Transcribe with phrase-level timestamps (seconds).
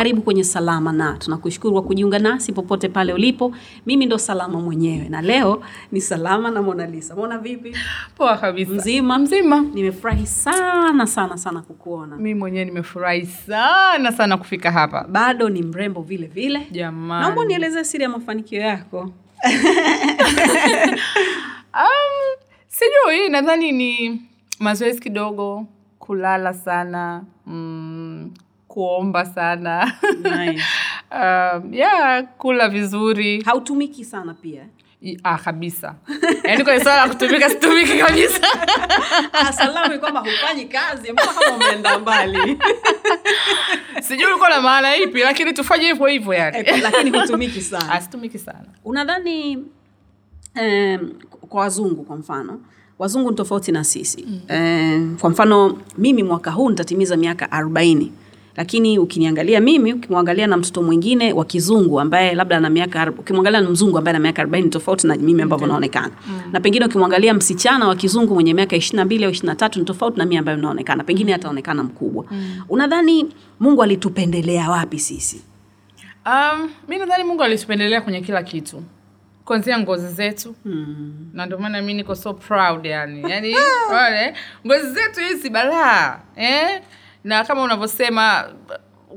[0.00, 3.54] karibu kwenye Salama na tunakushukuru kwa kujiunga nasi popote pale ulipo.
[3.86, 7.14] Mimi ndo Salama mwenyewe, na leo ni Salama na Mona Lisa.
[7.16, 7.76] Mona, vipi?
[8.16, 8.72] Poa kabisa.
[8.72, 9.18] Mzima?
[9.18, 9.60] Mzima.
[9.60, 12.16] Nimefurahi sana sana sana kukuona.
[12.16, 15.04] Mi mwenyewe nimefurahi sana sana kufika hapa.
[15.08, 16.66] Bado ni mrembo vile vile.
[16.70, 17.22] Jamani.
[17.22, 19.10] Naomba nieleze siri ya mafanikio yako.
[21.74, 22.36] Um,
[22.68, 24.22] sijui, nadhani ni
[24.58, 25.66] mazoezi kidogo,
[25.98, 28.30] kulala sana, mm,
[28.70, 29.92] kuomba sana.
[30.22, 30.62] Nice.
[31.18, 33.42] um, yeah, kula vizuri.
[33.42, 34.66] Hautumiki sana pia.
[35.24, 35.94] Ah, kabisa.
[36.44, 38.46] Yaani kwenye swala la kutumika situmiki kabisa.
[39.52, 42.58] salamu kwamba hufanyi kazi, mpaka umeenda mbali?
[44.08, 46.58] Sijui ulikuwa na maana ipi, lakini tufanye hivyo hivyo yani.
[46.58, 47.92] Eh, Lakini hutumiki sana.
[47.92, 48.64] Ah, situmiki sana.
[48.84, 49.56] unadhani
[50.60, 51.12] um,
[51.48, 52.60] kwa wazungu kwa mfano
[52.98, 54.40] wazungu ni tofauti na sisi mm.
[54.50, 58.12] um, kwa mfano mimi mwaka huu nitatimiza miaka arobaini
[58.56, 63.70] lakini ukiniangalia mimi ukimwangalia na mtoto mwingine wa kizungu ambaye labda ana miaka ukimwangalia na
[63.70, 66.10] mzungu ambaye ana miaka arobaini ni tofauti na mimi ambavyo naonekana.
[66.28, 66.40] Mm.
[66.52, 69.78] na pengine ukimwangalia msichana wa kizungu mwenye miaka ishiri na mbili au ishiri na tatu
[69.78, 71.04] ni tofauti na mimi ambaye naonekana.
[71.04, 72.24] Pengine ataonekana mkubwa.
[72.30, 72.56] Mm.
[72.68, 73.26] unadhani
[73.60, 75.42] mungu alitupendelea wapi sisi?
[76.26, 78.82] Um, mi nadhani Mungu alitupendelea kwenye kila kitu,
[79.44, 80.54] kuanzia ngozi zetu.
[80.64, 81.30] Mm.
[81.32, 83.56] na ndio maana mi niko so proud yani, yani
[83.92, 84.34] wale
[84.66, 86.80] ngozi zetu hizi balaa eh?
[87.24, 88.44] Na kama unavyosema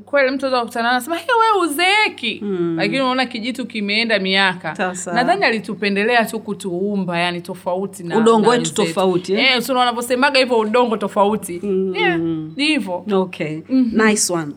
[0.05, 2.75] kweli mtu aweza kukutana anasema hey, wewe uzeeki mm.
[2.77, 9.33] lakini unaona kijitu kimeenda miaka nadhani alitupendelea tu kutuumba yani tofauti na Udongo wetu tofauti,
[9.33, 9.55] eh?
[9.55, 11.95] eh, so wanavyosemaga hivyo udongo tofauti mm.
[11.95, 12.19] yeah,
[12.55, 14.07] ni hivyo okay mm-hmm.
[14.07, 14.53] nice one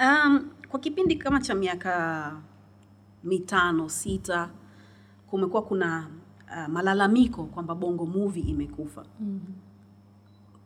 [0.00, 2.32] um, kwa kipindi kama cha miaka
[3.24, 4.48] mitano sita
[5.30, 6.06] kumekuwa kuna
[6.50, 9.54] uh, malalamiko kwamba bongo movie imekufa mm-hmm.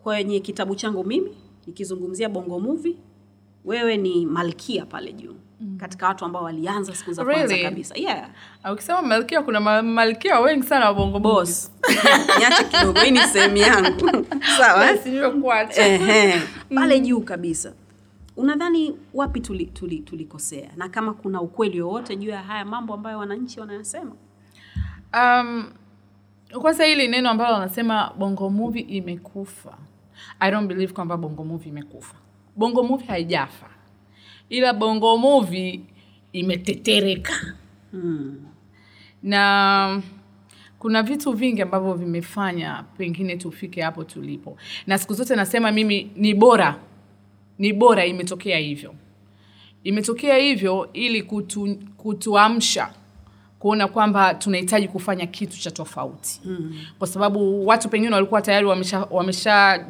[0.03, 2.97] kwenye kitabu changu mimi nikizungumzia bongo movie
[3.65, 5.79] wewe ni malkia pale juu mm-hmm.
[5.79, 7.63] katika watu ambao walianza siku za kwanza Really?
[7.63, 8.29] kabisa yeah.
[8.63, 11.19] Ah, ukisema malkia kuna ma- malkia wengi sana wa bongo
[12.39, 14.11] niache kidogo hii ni sehemu yangu
[14.59, 14.79] sawa?
[14.79, 15.87] Basi nimekuacha.
[15.89, 16.41] Ehe,
[16.75, 17.73] pale juu kabisa
[18.37, 20.71] unadhani wapi tulikosea tuli, tuli tulikosea?
[20.77, 24.13] na kama kuna ukweli wowote juu ya haya mambo ambayo wananchi wanayasema
[25.15, 25.65] Um,
[26.63, 29.79] kwanza hili neno ambalo wanasema bongo movie imekufa
[30.41, 32.15] i don't believe kwamba bongo movie imekufa.
[32.57, 33.67] Bongo movie haijafa.
[34.49, 35.81] Ila bongo movie
[36.33, 37.33] imetetereka.
[37.91, 38.37] Hmm.
[39.23, 40.03] na
[40.79, 44.57] kuna vitu vingi ambavyo vimefanya pengine tufike hapo tulipo.
[44.87, 46.81] Na siku zote nasema mimi ni bora.
[47.59, 48.95] Ni bora imetokea hivyo.
[49.85, 52.95] Imetokea hivyo ili kutu, kutuamsha
[53.63, 56.41] kuona kwamba tunahitaji kufanya kitu cha tofauti.
[56.45, 56.75] Mm.
[56.99, 58.67] kwa sababu watu pengine walikuwa tayari
[59.11, 59.81] wameshajiachia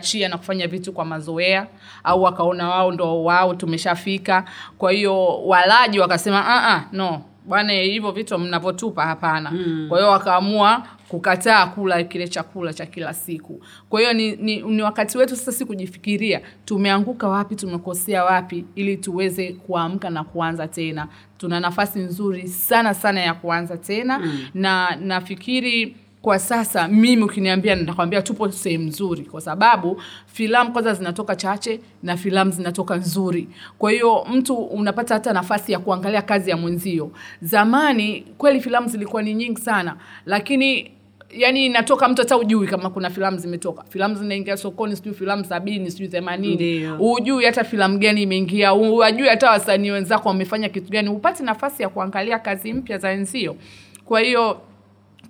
[0.00, 1.66] wamesha na kufanya vitu kwa mazoea
[2.04, 4.44] au wakaona wao ndo wao tumeshafika.
[4.78, 9.86] Kwa hiyo walaji wakasema "Ah, ah, no bwana hivyo vitu mnavyotupa hapana mm.
[9.88, 14.82] kwa hiyo wakaamua kukataa kula kile chakula cha kila siku kwa hiyo ni, ni, ni
[14.82, 21.08] wakati wetu sasa si kujifikiria tumeanguka wapi tumekosea wapi ili tuweze kuamka na kuanza tena
[21.38, 24.38] tuna nafasi nzuri sana sana ya kuanza tena mm.
[24.54, 29.22] na nafikiri kwa sasa mimi ukiniambia nitakwambia tupo sehemu nzuri.
[29.24, 33.48] Kwa sababu filamu kwanza zinatoka chache na filamu zinatoka nzuri.
[33.78, 37.10] Kwa hiyo mtu unapata hata nafasi ya kuangalia kazi ya mwenzio.
[37.42, 39.96] Zamani kweli filamu zilikuwa ni nyingi sana.
[40.26, 40.90] Lakini
[41.30, 43.82] yani inatoka mtu hata ujui kama kuna filamu zimetoka.
[43.88, 46.84] Filamu zinaingia sokoni sijui filamu sabini sijui themanini.
[46.98, 48.70] Hujui hata filamu gani imeingia.
[48.70, 51.08] Hujui hata wasanii wenzako wamefanya kitu gani.
[51.08, 53.56] Hupati nafasi ya kuangalia kazi mpya za wenzio.
[54.04, 54.60] Kwa hiyo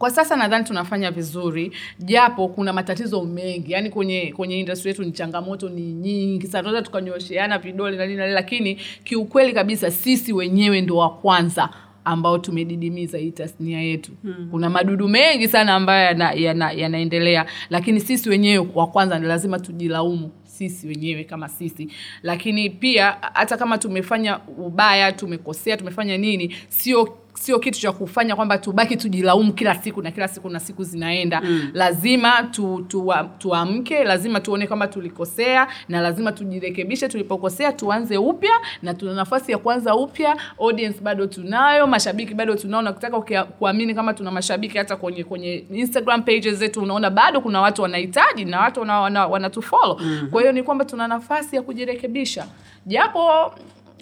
[0.02, 3.72] kwa sasa nadhani tunafanya vizuri japo kuna matatizo mengi.
[3.72, 6.62] Yaani kwenye kwenye industry yetu ni changamoto ni nyingi sana.
[6.62, 11.68] Tunaweza tukanyosheana vidole na nini na nini, lakini kiukweli kabisa sisi wenyewe ndo wa kwanza
[12.04, 14.12] ambao tumedidimiza hii tasnia yetu.
[14.22, 14.48] Hmm.
[14.50, 19.58] kuna madudu mengi sana ambayo yanaendelea yana, yana lakini sisi wenyewe wa kwanza ni lazima
[19.58, 21.88] tujilaumu sisi wenyewe kama sisi.
[22.22, 28.58] Lakini pia hata kama tumefanya ubaya tumekosea tumefanya nini sio sio kitu cha kufanya kwamba
[28.58, 31.40] tubaki tujilaumu kila siku na kila siku na siku zinaenda.
[31.40, 31.70] Mm.
[31.74, 38.50] lazima tu, tu, tuamke lazima tuone kama tulikosea na lazima tujirekebishe tulipokosea tuanze upya
[38.82, 40.36] na tuna nafasi ya kuanza upya.
[40.60, 46.22] Audience bado tunayo mashabiki bado tunao nakutaka kuamini kama tuna mashabiki hata kwenye kwenye instagram
[46.22, 49.98] pages zetu unaona bado kuna watu wanahitaji na watu wana, wana, wanatufollow.
[50.00, 50.28] Mm.
[50.30, 52.46] kwa hiyo ni kwamba tuna nafasi ya kujirekebisha.
[52.86, 53.52] Japo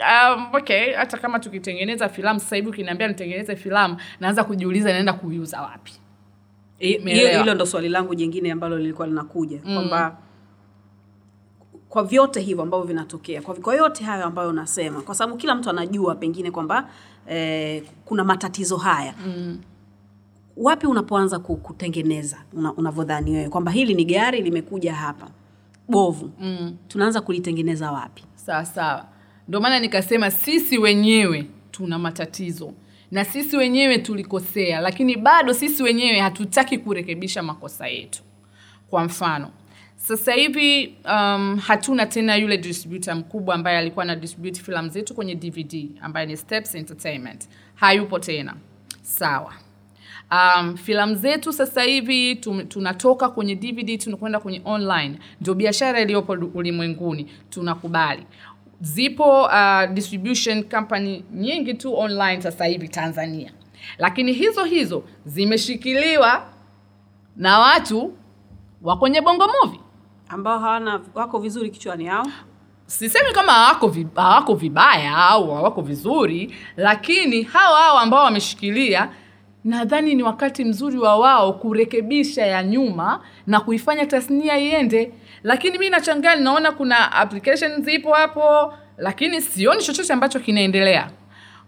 [0.00, 5.62] Um, okay hata kama tukitengeneza filamu sasa hivi ukiniambia nitengeneze filamu naanza kujiuliza naenda kuiuza
[5.62, 5.93] wapi.
[7.38, 10.17] Hilo ndo swali langu jingine ambalo lilikuwa linakuja kwamba
[11.88, 15.70] kwa vyote hivyo ambavyo vinatokea kwa, kwa yote hayo ambayo unasema kwa sababu kila mtu
[15.70, 16.88] anajua pengine kwamba
[17.29, 19.14] eh, kuna matatizo haya.
[19.26, 19.58] Mm.
[20.56, 25.29] wapi unapoanza kutengeneza una- unavyodhani wewe kwamba hili ni gari limekuja hapa
[25.88, 26.31] bovu.
[26.41, 26.76] Mm.
[26.88, 28.25] tunaanza kulitengeneza wapi?
[28.35, 29.06] Sawa sawa
[29.50, 32.73] ndio maana nikasema sisi wenyewe tuna matatizo
[33.11, 38.23] na sisi wenyewe tulikosea lakini bado sisi wenyewe hatutaki kurekebisha makosa yetu.
[38.91, 39.50] Kwa mfano
[39.97, 45.35] sasa hivi um, hatuna tena yule distributor mkubwa ambaye alikuwa na distribute filamu zetu kwenye
[45.35, 47.49] dvd ambaye ni steps entertainment.
[47.75, 48.55] Hayupo tena.
[49.03, 49.55] Sawa.
[50.32, 52.37] Um, filamu zetu sasa hivi
[52.69, 55.19] tunatoka kwenye dvd tunakwenda kwenye online.
[55.41, 57.26] Ndio biashara iliyopo ulimwenguni.
[57.50, 58.23] Tunakubali
[58.81, 63.53] zipo uh, distribution company nyingi tu online sasa hivi tanzania
[63.99, 66.43] lakini hizo hizo zimeshikiliwa
[67.37, 68.12] na watu
[68.82, 69.81] wa kwenye bongo movie
[70.29, 72.27] ambao hawana wako vizuri kichwani yao.
[72.87, 79.11] sisemi kama hawako, vi, hawako vibaya au hawako vizuri lakini hawa hao ambao wameshikilia
[79.65, 85.12] nadhani ni wakati mzuri wa wao kurekebisha ya nyuma na kuifanya tasnia iende
[85.43, 91.11] lakini mi nachangaa ninaona kuna application zipo hapo lakini sioni chochote ambacho kinaendelea.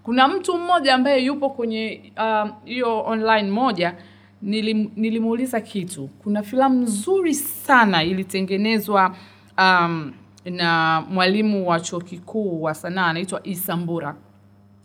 [0.03, 3.95] Kuna mtu mmoja ambaye yupo kwenye um, hiyo online moja
[4.43, 6.09] nilim, nilimuuliza kitu.
[6.23, 9.17] Kuna filamu nzuri sana ilitengenezwa
[9.59, 10.13] um,
[10.45, 14.17] na mwalimu wa chuo kikuu wa sanaa anaitwa isambura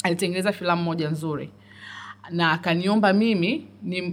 [0.03, 1.49] alitengeneza filamu moja nzuri.
[2.29, 3.67] Na akaniomba mimi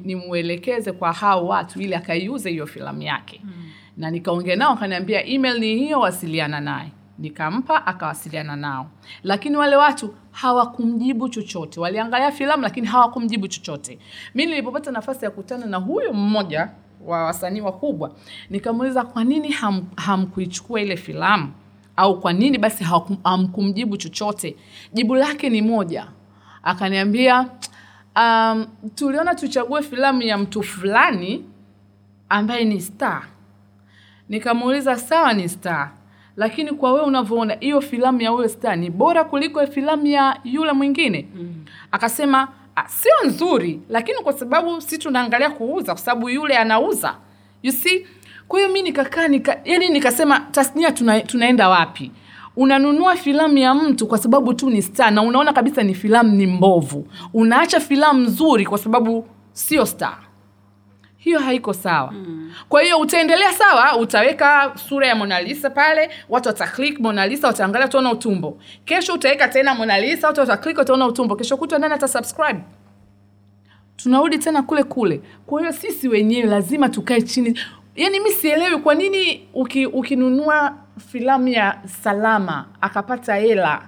[0.04, 3.40] nimwelekeze ni kwa hao watu ili akaiuze hiyo filamu yake.
[3.44, 3.52] Mm.
[3.96, 6.92] Na nikaongea nao akaniambia email ni hiyo wasiliana naye.
[7.18, 8.86] Nikampa akawasiliana nao.
[9.22, 11.80] Lakini wale watu hawakumjibu chochote.
[11.80, 13.98] Waliangalia filamu lakini hawakumjibu chochote.
[14.34, 16.68] Mi nilipopata nafasi ya kukutana na huyo mmoja
[17.06, 18.12] wa wasanii wakubwa
[18.50, 21.52] nikamuuliza kwa nini ham, hamkuichukua ile filamu?
[21.96, 22.84] Au kwa nini basi
[23.24, 24.56] hamkumjibu chochote?
[24.92, 26.06] Jibu lake ni moja.
[26.62, 27.48] Akaniambia
[28.16, 31.44] um, tuliona tuchague filamu ya mtu fulani
[32.28, 33.22] ambaye ni star
[34.28, 35.90] nikamuuliza sawa ni star.
[36.36, 40.72] Lakini kwa wewe unavyoona hiyo filamu ya huyo star ni bora kuliko filamu ya yule
[40.72, 41.28] mwingine?
[41.36, 41.54] Mm.
[41.92, 47.14] akasema "Ah, sio nzuri lakini kwa sababu si tunaangalia kuuza kwa sababu yule anauza.
[47.62, 48.06] You see?
[48.48, 52.10] Kwa hiyo mi nikakaa nika, yani nikasema tasnia tuna, tunaenda wapi?
[52.56, 56.46] Unanunua filamu ya mtu kwa sababu tu ni star na unaona kabisa ni filamu ni
[56.46, 57.06] mbovu.
[57.34, 60.18] Unaacha filamu nzuri kwa sababu sio star
[61.24, 62.12] hiyo haiko sawa.
[62.12, 62.52] Mm.
[62.68, 68.58] kwa hiyo utaendelea sawa utaweka sura ya monalisa pale watu watalik monalisa wataangalia utaona utumbo.
[68.84, 71.36] Kesho utaweka tena monalisa watu wataclik wataona utumbo.
[71.36, 72.60] Kesho kutwa nani atasubscribe?
[73.96, 75.20] Tunarudi tena kule kule.
[75.46, 77.58] Kwa hiyo sisi wenyewe lazima tukae chini.
[77.96, 80.74] Yaani mi sielewi kwa nini uki, ukinunua
[81.12, 83.82] filamu ya salama akapata hela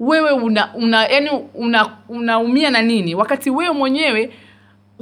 [0.00, 3.14] wewe una, una yani una, unaumia na nini?
[3.14, 4.32] Wakati wewe mwenyewe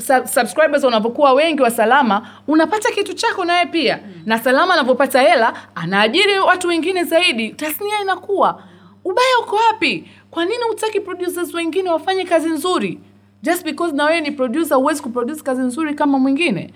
[0.00, 3.97] sub- subscribers wanavyokuwa wengi wa salama unapata kitu chako nawe pia.
[4.07, 4.23] Mm.
[4.26, 7.49] na salama anavyopata hela anaajiri watu wengine zaidi.
[7.50, 8.62] Tasnia inakuwa.
[9.04, 10.11] Ubaya uko wapi?
[10.30, 13.00] Kwa nini hutaki producers wengine wafanye kazi nzuri?
[13.42, 16.75] Just because na wewe ni producer huwezi kuproduce kazi nzuri kama mwingine.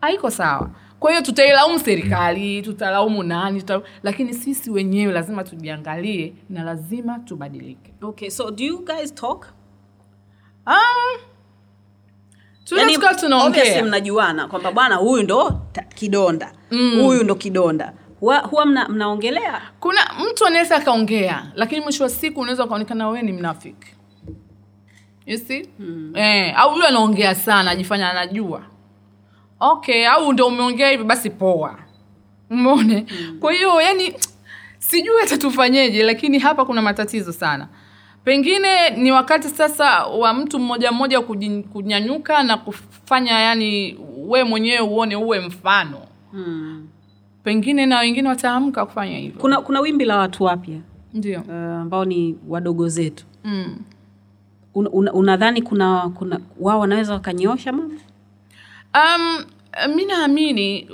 [0.00, 0.70] Haiko sawa.
[1.00, 3.80] Kwa hiyo tutailaumu serikali tutalaumu nani tuta...
[4.02, 7.94] lakini sisi wenyewe lazima tujiangalie na lazima tubadilike.
[8.02, 9.46] Okay so do you guys talk?
[10.66, 11.20] Um,
[12.70, 13.14] Yaani, tunatukaa
[13.46, 16.52] obviously mnajuana kwamba bwana huyu ndo ta- kidonda.
[17.02, 17.92] Huyu ndo kidonda.
[18.20, 19.62] Huwa, huwa mna, mnaongelea?
[19.80, 23.86] Kuna mtu anaweza akaongea lakini mwisho wa siku unaweza ukaonekana wewe ni mnafiki.
[25.26, 25.68] You see?
[25.78, 26.12] Mm.
[26.16, 28.62] eh, au yule anaongea sana ajifanya anajua.
[29.60, 31.78] Okay au ndo umeongea hivi basi poa.
[32.50, 33.38] Umeone mm.
[33.40, 34.14] kwa hiyo yani
[34.78, 37.68] sijui hata tufanyeje lakini hapa kuna matatizo sana
[38.26, 41.20] pengine ni wakati sasa wa mtu mmoja mmoja
[41.72, 45.98] kunyanyuka na kufanya yani we mwenyewe uone uwe mfano.
[46.30, 46.86] Hmm.
[47.44, 49.40] pengine na wengine wataamka kufanya hivyo.
[49.40, 50.78] Kuna kuna wimbi la watu wapya
[51.14, 51.40] ndio.
[51.40, 53.24] uh, ambao ni wadogo zetu.
[53.44, 53.76] Mm.
[54.74, 57.94] Un- una- unadhani kuna kuna wao wanaweza wakanyoosha mama
[58.94, 59.44] Um,
[59.96, 60.88] mi naamini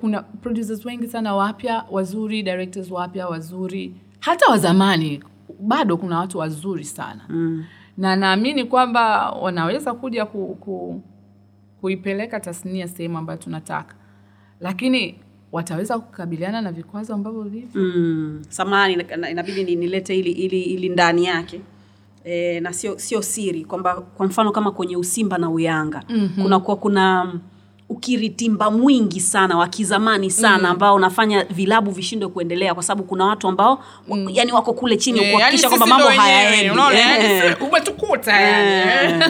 [0.00, 5.22] kuna producers wengi sana wapya wazuri, directors wapya wazuri, hata wa zamani
[5.60, 7.64] bado kuna watu wazuri sana mm.
[7.96, 11.02] na naamini kwamba wanaweza kuja ku, ku,
[11.80, 13.94] kuipeleka tasnia sehemu ambayo tunataka,
[14.60, 15.18] lakini
[15.52, 17.78] wataweza kukabiliana na vikwazo ambavyo vipo.
[17.78, 18.42] mm.
[18.48, 21.60] samani inabidi nilete ili, ili, ili ndani yake
[22.24, 26.42] e, na sio sio siri kwamba kwa mfano kama kwenye usimba na uyanga mm-hmm.
[26.44, 27.40] kunakuwa kuna mm,
[27.88, 30.66] ukiritimba mwingi sana wa kizamani sana mm.
[30.66, 34.28] ambao unafanya vilabu vishindwe kuendelea kwa sababu kuna watu ambao mm.
[34.32, 37.56] yani wako kule chini yeah, kuhakikisha kwamba mambo hayaendi Eh.
[37.62, 39.24] umetukuta yani.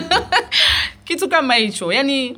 [1.03, 2.37] kitu kama hicho yani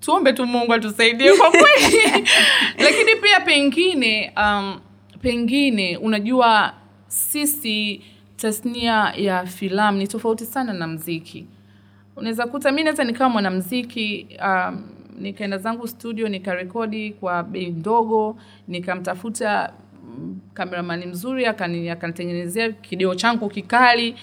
[0.00, 2.28] tuombe tu mungu atusaidie kwa kweli
[2.78, 4.80] lakini pia pengine um,
[5.22, 6.72] pengine unajua
[7.08, 8.02] sisi
[8.36, 11.46] tasnia ya filamu ni tofauti sana na mziki
[12.16, 14.82] unaweza kuta mi naweza nikawa mwanamziki um,
[15.18, 18.36] nikaenda zangu studio nikarekodi kwa bei ndogo
[18.68, 19.72] nikamtafuta
[20.04, 24.14] mm, kameramani mzuri akani- akanitengenezea kideo changu kikali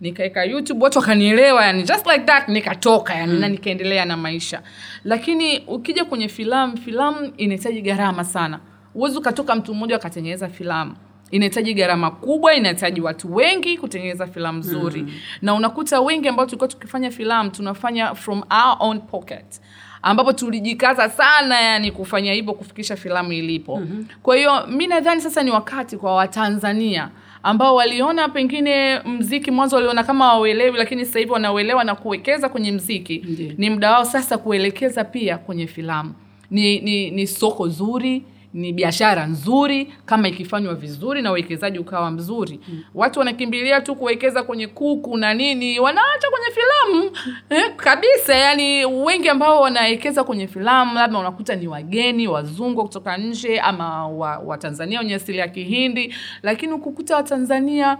[0.00, 3.40] nikaweka youtube watu wakanielewa yani just like that nikatoka yani mm.
[3.40, 4.62] na nikaendelea na maisha.
[5.04, 8.60] Lakini ukija kwenye filamu filamu inahitaji gharama sana.
[8.92, 10.96] Huwezi ukatoka mtu mmoja akatengeneza filamu
[11.30, 15.12] inahitaji gharama kubwa inahitaji watu wengi kutengeneza filamu nzuri mm.
[15.42, 19.60] na unakuta wengi ambao tulikuwa tukifanya filamu tunafanya from our own pocket
[20.02, 24.06] ambapo tulijikaza sana yani kufanya hivyo kufikisha filamu ilipo mm-hmm.
[24.22, 27.10] kwa hiyo mi nadhani sasa ni wakati kwa watanzania
[27.42, 32.72] ambao waliona pengine mziki mwanzo waliona kama wauelewi lakini sasa hivi wanauelewa na kuwekeza kwenye
[32.72, 33.52] mziki Ndiyo.
[33.58, 36.14] ni muda wao sasa kuelekeza pia kwenye filamu
[36.50, 38.22] ni, ni, ni soko zuri
[38.58, 42.84] ni biashara nzuri kama ikifanywa vizuri na uwekezaji ukawa mzuri mm.
[42.94, 47.10] watu wanakimbilia tu kuwekeza kwenye kuku na nini wanaacha kwenye filamu
[47.50, 53.60] eh, kabisa yani wengi ambao wanawekeza kwenye filamu labda unakuta ni wageni wazungu kutoka nje
[53.60, 57.98] ama watanzania wa wenye asili ya kihindi lakini ukukuta watanzania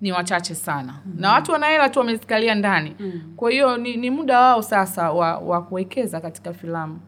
[0.00, 1.20] ni wachache sana mm-hmm.
[1.20, 3.36] na watu wanahela tu wamezikalia ndani mm-hmm.
[3.36, 7.00] kwa hiyo ni, ni muda wao sasa wa, wa kuwekeza katika filamu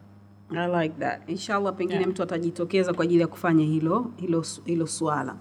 [0.51, 1.21] I like that.
[1.29, 2.09] Inshallah pengine Yeah.
[2.09, 5.35] mtu atajitokeza kwa ajili ya kufanya hilo hilo hilo swala.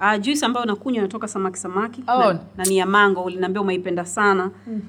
[0.00, 2.18] Uh, juice ambayo nakunywa inatoka samaki samaki Oh.
[2.32, 4.50] na, na ni ya mango uliniambia umeipenda sana.
[4.66, 4.82] Mm.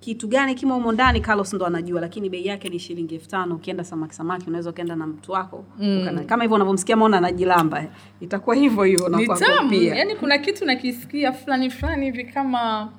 [0.00, 3.54] kitu gani kimo humo ndani Carlos ndo anajua lakini bei yake ni shilingi elfu tano
[3.54, 6.24] ukienda samaki samaki unaweza ukaenda na mtu wako mm.
[6.26, 7.88] kama hivyo unavyomsikia maona anajilamba eh.
[8.20, 9.94] itakuwa hivyo hivyo na kwako pia.
[9.94, 12.92] yani kuna kitu nakisikia fulani fulani hivi kama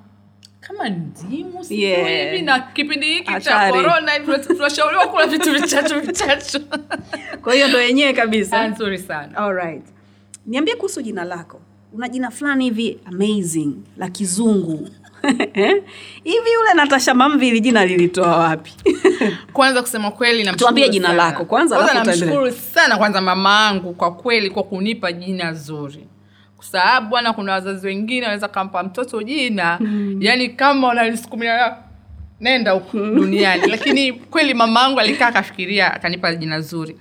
[0.68, 2.44] kama ndimu sihivi Yeah.
[2.44, 6.60] na kipindi hiki cha korona tunashauriwa kula vitu vichacho vichacho
[7.44, 8.60] Kwa hiyo ndo yenyewe kabisa.
[8.62, 9.84] Ah, nzuri sana Alright.
[10.46, 11.62] Niambie kuhusu jina lako.
[11.94, 14.90] Una jina fulani hivi amazing la kizungu.
[16.24, 18.74] hivi yule Natasha Mamvili jina lilitoa wapi?
[19.54, 21.24] kwanza kusema kweli Tuambie jina sana.
[21.24, 26.08] lako kwanza, alafu namshukuru sana kwanza mama angu kwa kweli kwa kunipa jina zuri
[26.66, 29.78] sababu bwana kuna wazazi wengine wanaweza kampa mtoto jina.
[29.82, 30.18] Mm.
[30.22, 31.76] yani kama unalisukumia
[32.42, 33.68] nenda huku duniani.
[33.72, 36.98] Lakini kweli mama yangu alikaa akafikiria akanipa jina zuri.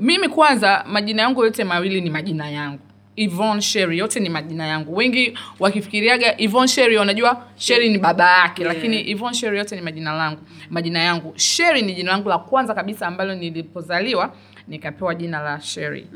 [0.00, 2.78] Mimi kwanza majina yangu yote mawili ni majina yangu.
[3.16, 4.96] Yvonne Sherry yote ni majina yangu.
[4.96, 8.62] Wengi wakifikiriaga Yvonne Sherry wanajua Sherry ni baba yake.
[8.62, 8.74] Yeah.
[8.74, 10.40] lakini Yvonne Sherry yote ni majina langu
[10.70, 11.32] majina yangu.
[11.36, 14.34] Sherry ni jina langu la kwanza kabisa ambalo nilipozaliwa
[14.68, 16.06] nikapewa jina la Sherry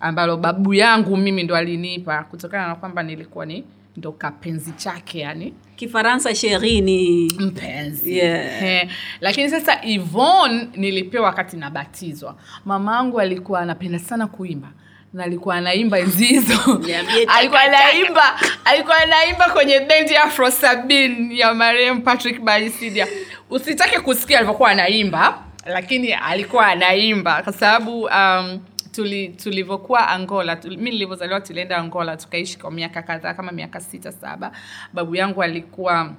[0.00, 3.64] ambalo babu yangu mimi ndo alinipa kutokana na kwamba nilikuwa ni
[3.96, 5.54] ndo kapenzi chake yani.
[5.76, 8.16] Kifaransa sheri ni mpenzi.
[8.18, 8.60] Yeah.
[8.60, 8.90] He.
[9.20, 12.36] lakini sasa Yvonne nilipewa wakati nabatizwa.
[12.64, 14.68] Mama yangu alikuwa anapenda sana kuimba
[15.12, 16.82] na alikuwa anaimba hizo.
[17.28, 18.22] Alikuwa anaimba
[18.64, 23.06] alikuwa anaimba kwenye bendi ya Afro Sabin ya marehemu Patrick Baisidia
[23.50, 28.60] usitake kusikia alivyokuwa anaimba lakini alikuwa anaimba kwa sababu um,
[28.92, 34.12] tuli tulivyokuwa angola tuli, mi nilivyozaliwa tulienda angola tukaishi kwa miaka kadhaa kama miaka sita
[34.12, 34.52] saba.
[34.92, 36.12] Babu yangu alikuwa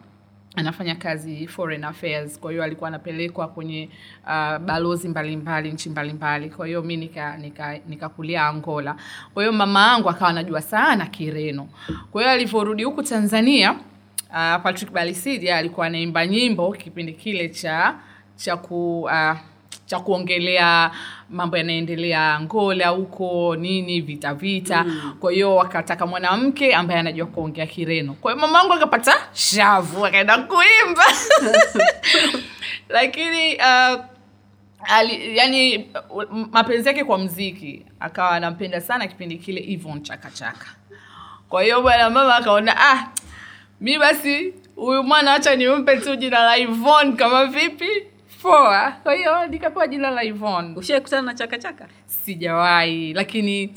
[0.55, 3.89] anafanya kazi foreign affairs kwa hiyo alikuwa anapelekwa kwenye
[4.23, 6.49] uh, balozi mbalimbali nchi mbalimbali.
[6.49, 8.95] Kwa hiyo mi nikakulia nika, nika angola.
[9.33, 11.69] Kwa hiyo mama yangu akawa anajua sana kireno.
[12.11, 17.95] Kwa hiyo alivyorudi huku tanzania uh, patrick balisidia alikuwa anaimba nyimbo kipindi kile cha
[18.43, 19.37] cha ku uh,
[19.85, 20.91] cha kuongelea
[21.29, 25.15] mambo yanaendelea Angola huko nini vita vita mm.
[25.19, 28.13] kwa hiyo wakataka mwanamke ambaye anajua kuongea Kireno.
[28.13, 31.03] Kwa hiyo mamangu akapata shavu akaenda kuimba
[32.89, 34.01] lakini uh,
[34.83, 35.89] ali, yani
[36.51, 40.67] mapenzi yake kwa mziki akawa anampenda sana kipindi kile Yvonne chakachaka
[41.49, 43.07] kwa hiyo bwana mama akaona ah
[43.81, 48.10] mi basi huyu mwana acha nimpe tu jina la Yvonne kama vipi
[48.41, 48.91] poa.
[49.03, 50.73] Kwa hiyo nikapewa jina la Yvonne.
[50.75, 51.87] Ushaikutana na chakachaka?
[52.05, 53.73] Sijawahi lakini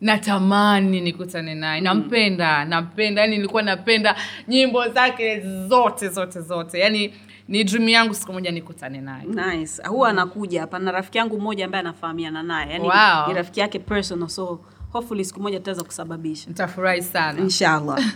[0.00, 1.80] natamani nikutane naye.
[1.80, 4.16] Nampenda nampenda yani nilikuwa napenda
[4.48, 6.78] nyimbo zake zote zote zote.
[6.80, 7.14] Yani
[7.48, 9.24] ni dream yangu siku moja nikutane naye.
[9.26, 9.82] Nice.
[9.82, 10.60] Huwa anakuja.
[10.60, 12.72] Hapa na rafiki yangu mmoja ambaye anafahamiana naye.
[12.72, 13.28] Yani Wow.
[13.28, 14.60] ni rafiki yake personal so
[14.92, 16.48] hopefully siku moja tutaweza kusababisha.
[16.48, 17.40] Nitafurahi sana.
[17.40, 17.98] Inshallah.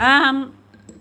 [0.00, 0.52] Um,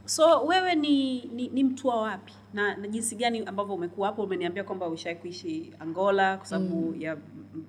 [0.06, 4.24] so wewe ni, ni, ni mtu wa wapi na, na jinsi gani ambavyo umekuwa hapo
[4.24, 7.18] umeniambia kwamba ushai kuishi angola kwa sababu ya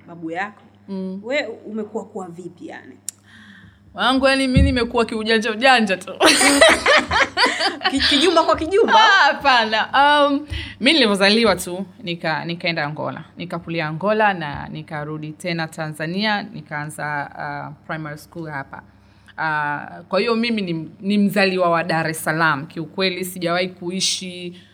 [0.07, 0.63] babu yako.
[0.89, 1.21] Mm.
[1.25, 2.97] we umekuwa kuwa vipi yani?
[3.95, 6.13] Wangu yani mi nimekuwa kiujanja ujanja tu.
[8.09, 8.95] Kijumba kwa kijumba?
[8.95, 9.89] Ah, hapana.
[10.29, 10.47] Um,
[10.81, 13.25] mi nilivyozaliwa tu nika nikaenda angola.
[13.37, 18.83] Nikakulia angola na nikarudi tena tanzania nikaanza uh, primary school hapa.
[19.39, 22.67] Uh, kwa hiyo mimi ni, ni mzaliwa wa dar es salaam.
[22.67, 24.70] Kiukweli sijawahi kuishi mm,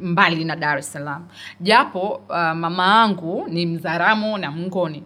[0.00, 1.26] mbali na dar es salaam.
[1.60, 5.02] Japo uh, mama yangu ni mzaramo na mngoni.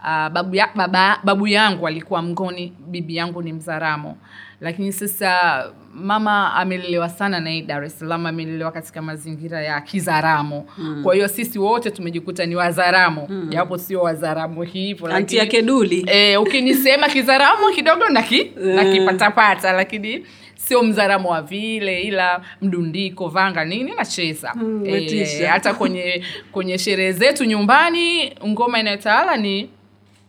[0.00, 4.16] Uh, babu, ya, baba, babu yangu alikuwa Mngoni, bibi yangu ni mzaramo.
[4.60, 5.64] Lakini sasa
[5.94, 10.66] mama amelelewa sana na hii dar es salaam amelelewa katika mazingira ya kizaramo.
[10.78, 11.02] Mm.
[11.02, 13.28] kwa hiyo sisi wote tumejikuta ni wazaramo.
[13.48, 20.26] Japo sio wazaramo hivyo anti yake duli e, ukinisema kizaramo kidogo naki nakipatapata lakini
[20.70, 27.12] sio mzaramo wa vile ila mdundiko vanga nini nacheza Mm, e, hata kwenye kwenye sherehe
[27.12, 29.70] zetu nyumbani ngoma inayotawala ni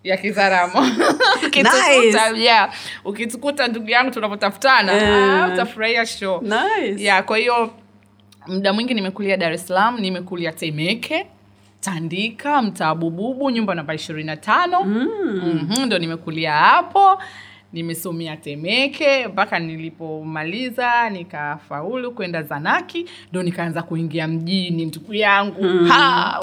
[0.03, 0.79] ya kizaramo.
[1.47, 2.73] Ukitukuta yeah,
[3.05, 5.43] ukitukuta ndugu yangu tunavyotafutana yeah.
[5.43, 6.41] ah, utafurahia show.
[6.41, 7.03] Nice.
[7.03, 7.71] yeah, kwa hiyo
[8.47, 11.25] muda mwingi nimekulia dar es salaam nimekulia temeke
[11.79, 14.83] tandika mtaa bububu nyumba namba ishirini na tano.
[14.83, 17.21] Mm-hmm, ndo nimekulia hapo
[17.73, 25.63] nimesomea temeke mpaka nilipomaliza nikafaulu kwenda zanaki ndo nikaanza kuingia mjini ndugu yangu.
[25.63, 25.91] Mm.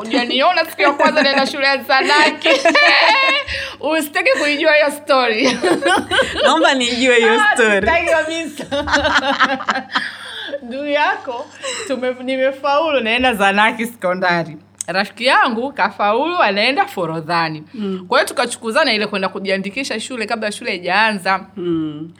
[0.03, 2.49] ujaniona siku ya kwanza naenda shule ya zanaki.
[3.81, 5.59] Usitaki kuijua hiyo story.
[6.45, 7.87] Naomba nijue hiyo Ah, story.
[7.87, 8.85] kabisa.
[10.63, 11.47] Ndugu yako
[11.87, 14.57] tume, nimefaulu naenda zanaki sekondari
[14.93, 17.65] rafiki yangu kafaulu anaenda forodhani.
[17.75, 18.05] Mm.
[18.09, 22.13] kwa hiyo tukachukuzana ile kwenda kujiandikisha shule kabla shule ijaanza mm.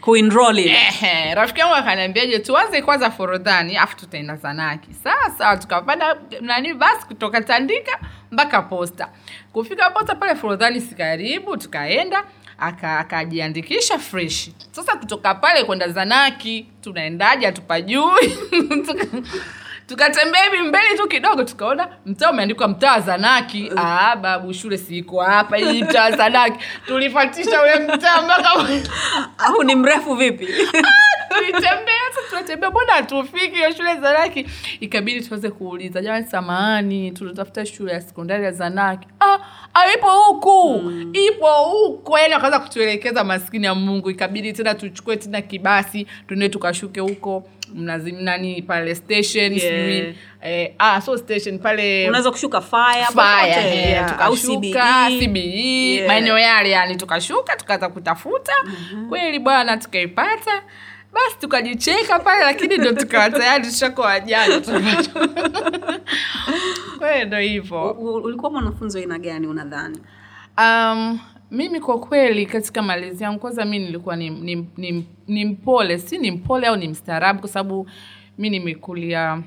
[1.35, 4.95] rafiki yangu akaniambiaje tuanze kwanza forodhani afu tutaenda zanaki.
[4.95, 7.99] Sasa tukapanda nani basi kutoka tandika
[8.31, 9.09] mpaka posta.
[9.53, 12.25] Kufika posta pale forodhani sikaribu tukaenda tukaenda
[12.59, 14.51] aka- akajiandikisha fresh.
[14.71, 18.37] Sasa kutoka pale kwenda zanaki tunaendaje hatupajui
[19.89, 23.73] tukatembea hivi mbele tu kidogo tukaona mtaa umeandikwa mtaa wa zanaki.
[23.77, 26.65] Ah, babu shule siiko hapa hii mtaa wa zanaki.
[26.87, 28.51] Tulifatisha ule mtaa mpaka
[29.47, 30.47] au ni mrefu vipi?
[31.39, 34.47] Tulitembea sasa tunatembea mbona hatufiki hiyo shule ya zanaki?
[34.81, 39.09] Ikabidi tuweze kuuliza jamani samahani tunatafuta shule ya sekondari ya zanaki.
[39.21, 39.39] Ah,
[39.75, 40.81] ah, ipo huku.
[40.83, 41.13] Mm.
[41.29, 44.11] ipo huko yani wakaanza kutuelekeza maskini ya mungu.
[44.11, 49.61] Ikabidi tena tuchukue tena kibasi tuende tukashuke huko mnazi nani pale station Yeah.
[49.61, 55.27] sijui eh, ah, so station pale unaweza kushuka fire Fire, yeah, tukashuka CBE.
[55.27, 56.09] CBE, Yeah.
[56.09, 58.53] maeneo yale yani tukashuka tukaanza kutafuta.
[59.09, 60.63] Kweli bwana tukaipata.
[61.13, 64.61] Basi tukajicheka pale lakini ndo tukawa tayari tushako wajana
[66.99, 67.91] kweli ndo hivo
[68.25, 69.99] ulikuwa mwanafunzi wa aina gani unadhani?
[70.59, 71.19] Um,
[71.51, 75.99] mimi kwa kweli katika malezi yangu kwanza mi nilikuwa ni, ni, ni, ni mpole.
[75.99, 77.89] Si ni mpole au ni mstaarabu kwa sababu
[78.39, 79.43] mi nimekulia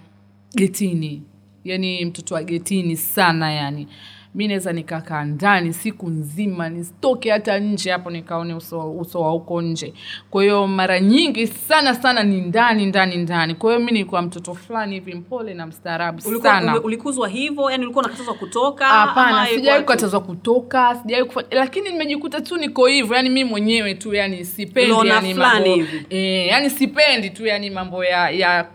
[0.56, 1.24] getini.
[1.64, 3.88] Yani mtoto wa getini sana yani
[4.36, 9.62] mi naweza nikakaa ndani siku nzima nisitoke hata nje hapo nikaone uso, uso wa huko
[9.62, 9.94] nje.
[10.30, 13.56] Kwa hiyo mara nyingi sana sana ni ndani ndani ndani.
[13.56, 16.82] Kwa hiyo mi nilikuwa mtoto fulani hivi mpole na mstaarabu sana.
[16.82, 17.72] ulikuzwa hivyo?
[17.72, 22.86] Yani ulikuwa unakatazwa kutoka hapana ama sijawahi kukatazwa kutoka sijawahi kufanya lakini nimejikuta tu niko
[22.86, 23.16] hivyo.
[23.16, 26.06] Yani mi mwenyewe tu yani sipendi yani mambo, hivi.
[26.10, 28.68] eh, yani sipendi tu yani mambo ya ya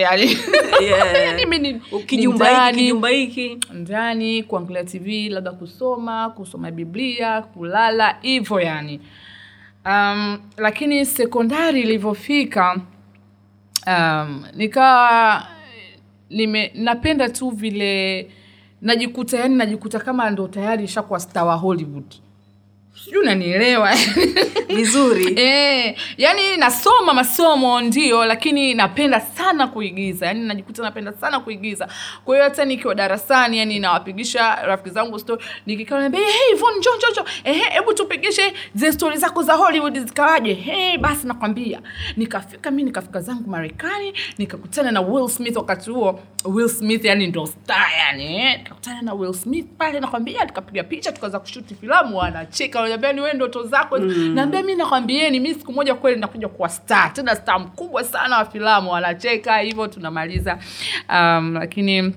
[0.00, 0.36] yani.
[2.76, 3.58] Kijumba hiki.
[3.72, 9.00] Ndani kuangalia tv labda kusoma kusoma biblia kulala hivyo yani.
[9.86, 12.80] Um, lakini sekondari ilivyofika
[13.86, 15.42] um, nikawa
[16.30, 18.30] nime napenda tu vile
[18.80, 22.14] najikuta yani najikuta kama ndo tayari ishakuwa star wa hollywood
[23.04, 23.90] sijui unanielewa.
[24.76, 25.22] Vizuri.
[25.42, 30.26] E, yani nasoma masomo ndio lakini napenda sana kuigiza.
[30.26, 31.88] Yani najikuta napenda sana kuigiza.
[32.24, 36.74] Kwa hiyo hata nikiwa darasani yani nawapigisha rafiki zangu story nikikaa naambia hey von
[37.44, 40.54] ehe hebu tupigishe zile stori zako za Hollywood zikawaje?
[40.54, 41.80] Hey basi nakwambia.
[42.16, 46.20] Nikafika mi nikafika zangu Marekani nikakutana na Will Smith wakati huo.
[46.44, 48.56] Will Smith yani ndo star yani.
[48.56, 53.34] Nikakutana na Will Smith pale nakwambia tukapiga picha tukaweza kushuti filamu wanacheka wananiambia ni wewe
[53.34, 53.98] ndoto zako.
[53.98, 54.34] Mm.
[54.34, 57.12] naambia mimi nakwambieni mimi siku moja kweli nakuja kuwa star.
[57.12, 60.58] Tena star mkubwa sana wa filamu wanacheka hivyo tunamaliza.
[61.08, 62.14] Um, lakini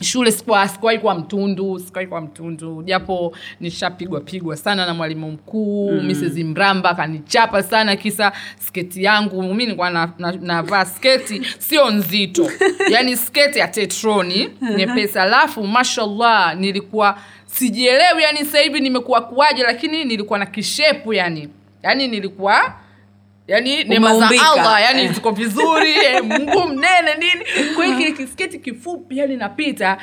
[0.00, 2.82] shule sikuwa sikuwahi kuwa mtundu sikuwahi kuwa mtundu.
[2.82, 6.06] Japo nishapigwa pigwa sana na mwalimu mkuu mm.
[6.06, 9.42] mrs mramba akanichapa sana kisa sketi yangu.
[9.54, 12.50] Mi nilikuwa navaa na, na sketi sio nzito.
[12.92, 15.18] Yani sketi ya tetroni nyepesi.
[15.18, 17.18] Alafu mashallah nilikuwa
[17.58, 21.48] sijielewi yani sasa hivi nimekuwa kuwaje lakini nilikuwa na kishepu yani.
[21.82, 22.74] Yani nilikuwa
[23.48, 25.12] yani neema za allah yani Eh.
[25.14, 27.74] ziko vizuri eh, mguu mnene nini.
[27.74, 29.98] Kwa hiyo kile kisketi kifupi yani napita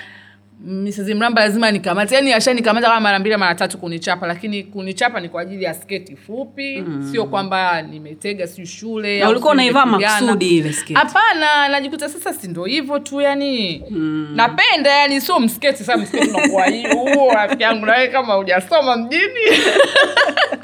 [0.65, 0.99] Mrs.
[0.99, 5.41] Mramba lazima nikamate yani ashanikamata kama mara mbili mara tatu kunichapa lakini kunichapa ni kwa
[5.41, 7.09] ajili ya sketi fupi mm.
[7.11, 10.93] sio kwamba nimetega si shule Na ulikuwa unaivaa makusudi ile sketi?
[10.93, 14.31] hapana najikuta sasa si hivyo tu yani mm.
[14.35, 19.45] napenda yani sio msketi sasa msketi unakuwa hiyo huo rafiki yangu nawe kama hujasoma mjini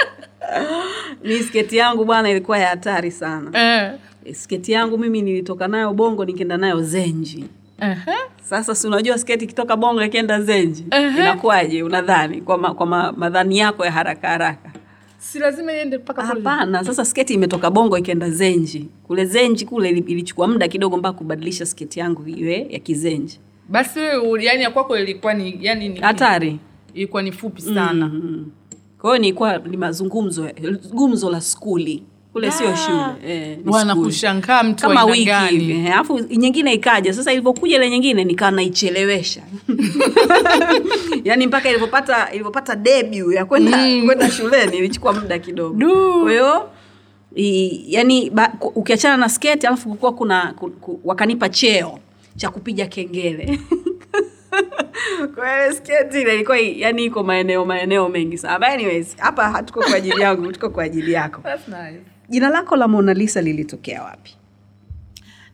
[1.24, 3.92] mi sketi yangu bwana ilikuwa ya hatari sana eh.
[4.34, 7.46] sketi yangu mimi nilitoka nayo bongo nikienda nayo zenji
[7.80, 8.14] uh-huh.
[8.44, 11.20] sasa si unajua sketi ikitoka bongo ikienda zenji Ehe.
[11.20, 14.72] inakuwaje unadhani kwa, ma, kwa ma, madhani yako ya haraka haraka?
[15.18, 18.90] Si lazima iende mpaka hapana sasa sketi imetoka bongo ikienda zenji.
[19.04, 23.40] Kule zenji kule ilichukua muda kidogo mpaka kubadilisha sketi yangu iwe ya kizenji.
[23.70, 26.60] Basi wewe yani ya kwako ilikuwa ni yani ni, hatari.
[26.94, 28.08] Ilikuwa ni fupi sana.
[28.08, 28.52] Mm.
[29.02, 30.50] kwa hiyo nilikuwa ni mazungumzo
[30.94, 32.04] gumzo la skuli
[32.36, 37.14] kule sio shule eh, ni bwana kushangaa mtu kama wiki hivi eh, alafu nyingine ikaja.
[37.14, 39.42] Sasa ilivyokuja ile nyingine nikaa naichelewesha.
[41.24, 44.06] Yaani mpaka ilivyopata ilivyopata debut ya kwenda Mm.
[44.06, 46.22] kwenda shuleni ilichukua muda kidogo.
[46.22, 46.70] Kwa hiyo
[47.88, 52.00] yani ba- ukiachana na sketi alafu kukuwa kuna ku, ku, wakanipa cheo
[52.36, 53.60] cha kupiga kengele.
[55.36, 58.60] Kwa sketi ile ilikuwa yani iko maeneo maeneo mengi sana.
[58.60, 61.42] But anyways hapa hatuko kwa ajili yangu tuko kwa ajili yako.
[61.42, 62.15] That's nice.
[62.30, 64.36] Jina lako la Mona Lisa lilitokea wapi?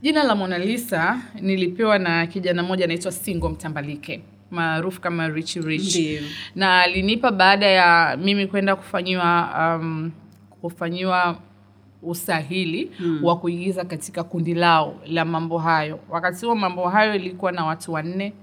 [0.01, 5.95] Jina la Mona Lisa nilipewa na kijana mmoja anaitwa Singo Mtambalike maarufu kama Rich Rich.
[5.95, 6.21] Ndiyo.
[6.55, 9.49] na alinipa baada ya mimi kwenda kufanyiwa
[9.81, 10.11] um,
[10.61, 11.37] kufanyiwa
[12.03, 13.23] usahili hmm.
[13.23, 15.99] wa kuigiza katika kundi lao la mambo hayo.
[16.09, 18.33] Wakati huo mambo hayo ilikuwa na watu wanne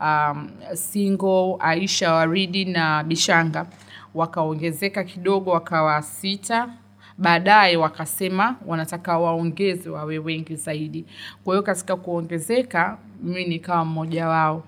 [0.00, 3.66] um, singo aisha waridi na bishanga.
[4.14, 6.68] Wakaongezeka kidogo wakawa sita
[7.18, 11.04] baadaye wakasema wanataka waongeze wawe wengi zaidi.
[11.44, 14.62] Kwa hiyo katika kuongezeka mimi nikawa mmoja wao.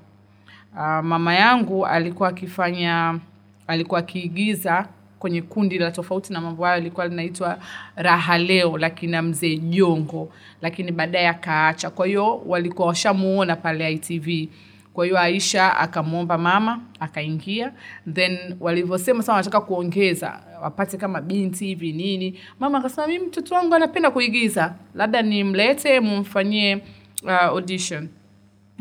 [0.72, 3.18] Uh, mama yangu alikuwa akifanya
[3.66, 4.86] alikuwa akiigiza
[5.18, 7.58] kwenye kundi la tofauti na mambo hayo ilikuwa linaitwa
[7.96, 10.32] raha leo lakini mzee jongo
[10.62, 11.90] lakini baadaye akaacha.
[11.90, 14.48] Kwa hiyo walikuwa washamuona pale itv
[14.94, 17.72] kwa hiyo aisha akamwomba mama akaingia.
[18.12, 22.40] Then walivyosema sasa wanataka kuongeza wapate kama binti hivi nini.
[22.60, 24.74] Mama akasema mimi mtoto wangu anapenda kuigiza.
[24.94, 26.82] Labda nimlete mumfanyie
[27.24, 28.08] uh, audition.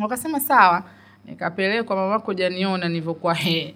[0.01, 0.83] Wakasema sawa.
[1.25, 3.75] Nikapelekwa mamako janiona nilivyokuwa he.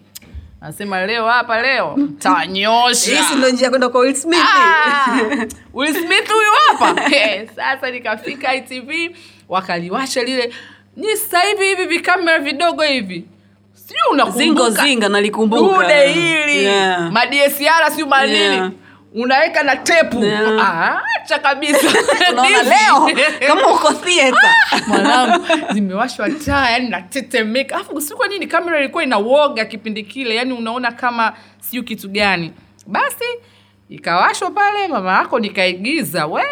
[0.62, 1.98] Nasema leo hapa leo.
[2.20, 3.24] Tanyosha.
[3.24, 4.40] Hii ndio njia kwenda kwa Will Smith?
[4.40, 5.20] Ah,
[5.74, 7.10] Will Smith huyu hapa.
[7.56, 9.16] Sasa nikafika ITV
[9.50, 10.54] wakaliwasha lile
[10.98, 13.26] ni sasa hivi hivi vikamera vidogo hivi
[13.94, 15.82] sijui unazingozinga zingo zinga nalikumbuka.
[15.84, 16.64] Dude hili.
[16.64, 17.12] Yeah.
[17.12, 18.40] madesiara siu manini.
[18.40, 18.72] Yeah.
[19.16, 20.24] unaweka na tepu.
[20.24, 20.70] Yeah.
[20.70, 21.88] Ah, acha kabisa
[22.64, 23.10] leo
[23.48, 24.54] kama uko theater.
[24.88, 27.76] Mwanangu zimewashwa taa yani natetemeka.
[27.76, 32.52] Alafu si kwa nini kamera ilikuwa inawoga kipindi kile yani unaona kama siu kitu gani.
[32.88, 33.26] Basi
[33.90, 36.26] ikawashwa pale mama yako nikaigiza.
[36.26, 36.44] We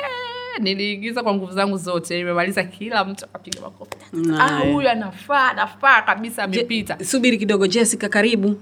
[0.60, 3.92] niliigiza kwa nguvu zangu zote nimemaliza kila mtu akapiga makofi.
[4.40, 7.06] Ah, huyu anafaa anafaa kabisa amepita.
[7.06, 8.56] subiri kidogo jessica karibu.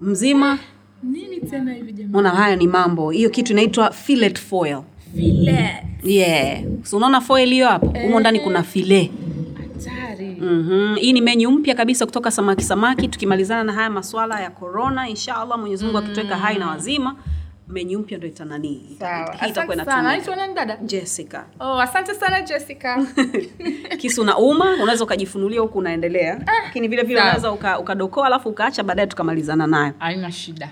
[0.00, 0.58] Mzima.
[1.02, 2.12] Nini tena hivi jamani?
[2.12, 3.10] Mona haya ni mambo.
[3.10, 4.78] Hiyo kitu inaitwa fillet foil.
[6.02, 6.62] Yeah.
[6.82, 7.86] So unaona foil hiyo hapo?
[7.86, 9.10] Humo ndani kuna file
[9.84, 10.36] hatari.
[10.40, 13.08] Mm hii ni menyu mpya kabisa kutoka samaki samaki.
[13.08, 17.16] Tukimalizana na haya maswala ya corona inshallah mwenyezi mungu akituweka hai na wazima
[17.70, 18.96] menyu mpya ndo itananii
[20.54, 20.76] dada?
[20.76, 21.40] Jessica.
[21.60, 22.98] Oh, asante sana jessica.
[24.00, 26.40] Kisu na uma unaweza ukajifunulia huku unaendelea.
[26.64, 29.92] Lakini vile vile unaweza ukadokoa uka- alafu ukaacha baadaye tukamalizana nayo.
[29.98, 30.68] Haina shida.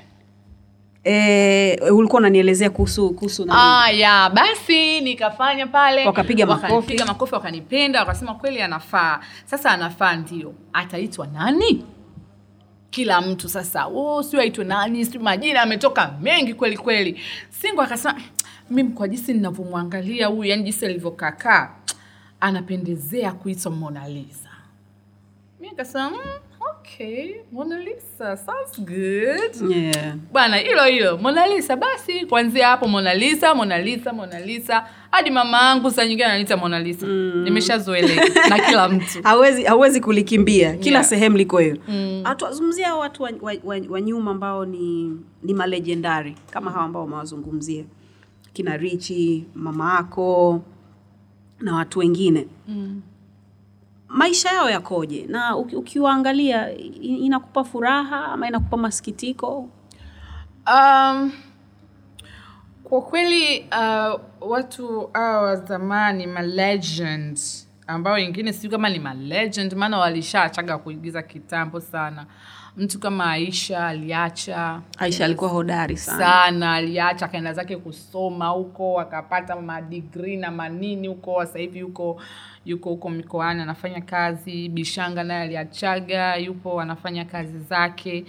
[1.04, 3.61] E, ulikuwa unanielezea kuhusu kuhusu nani?
[3.62, 6.06] Ah, ya basi nikafanya pale.
[6.06, 6.98] Wakapiga makofi.
[7.06, 9.20] makofi wakanipenda wakasema kweli anafaa.
[9.44, 10.54] Sasa anafaa ndio.
[10.72, 11.84] Ataitwa nani
[12.90, 17.20] kila mtu sasa oh, sio aitwe nani si majina ametoka mengi kweli kweli.
[17.51, 18.20] Singo akasema
[18.70, 21.70] mimi kwa jinsi ninavyomwangalia huyu yani jinsi alivyokakaa
[22.40, 24.48] anapendezea kuitwa Mona Lisa.
[25.61, 26.18] Mi akasema mm,
[26.70, 30.16] okay Mona Lisa sounds good yeah.
[30.33, 35.31] bwana hilo hilo Mona Lisa basi kuanzia hapo Mona Lisa Mona Lisa Mona Lisa hadi
[35.31, 37.42] mama yangu saa nyingine ananiita Mona Lisa mm.
[37.44, 41.11] Nimeshazoelea na kila mtu hawezi hawezi kulikimbia kila Yeah.
[41.11, 42.24] sehemu liko hiyo mm.
[42.37, 47.85] tuwazungumzia watu wa, wa, wa, wa nyuma ambao ni ni malejendari kama hawa ambao umewazungumzia
[48.52, 50.61] kina richi mama yako
[51.61, 53.02] na watu wengine mm.
[54.08, 55.26] Maisha yao yakoje?
[55.28, 59.68] Na ukiwaangalia inakupa furaha ama inakupa masikitiko?
[60.74, 61.32] Um,
[62.84, 67.38] kwa kweli uh, watu hawa wa zamani ma legend
[67.86, 72.26] ambao wengine sijui kama ni ma legend maana walishaachaga kuigiza kitambo sana.
[72.76, 74.80] Mtu kama aisha aliacha.
[74.98, 76.18] Aisha alikuwa hodari sana.
[76.18, 81.80] Sana aliacha akaenda zake kusoma huko akapata madigri na manini huko sasa hivi
[82.68, 88.24] yuko huko mikoani anafanya kazi bishanga naye aliachaga yupo anafanya kazi zake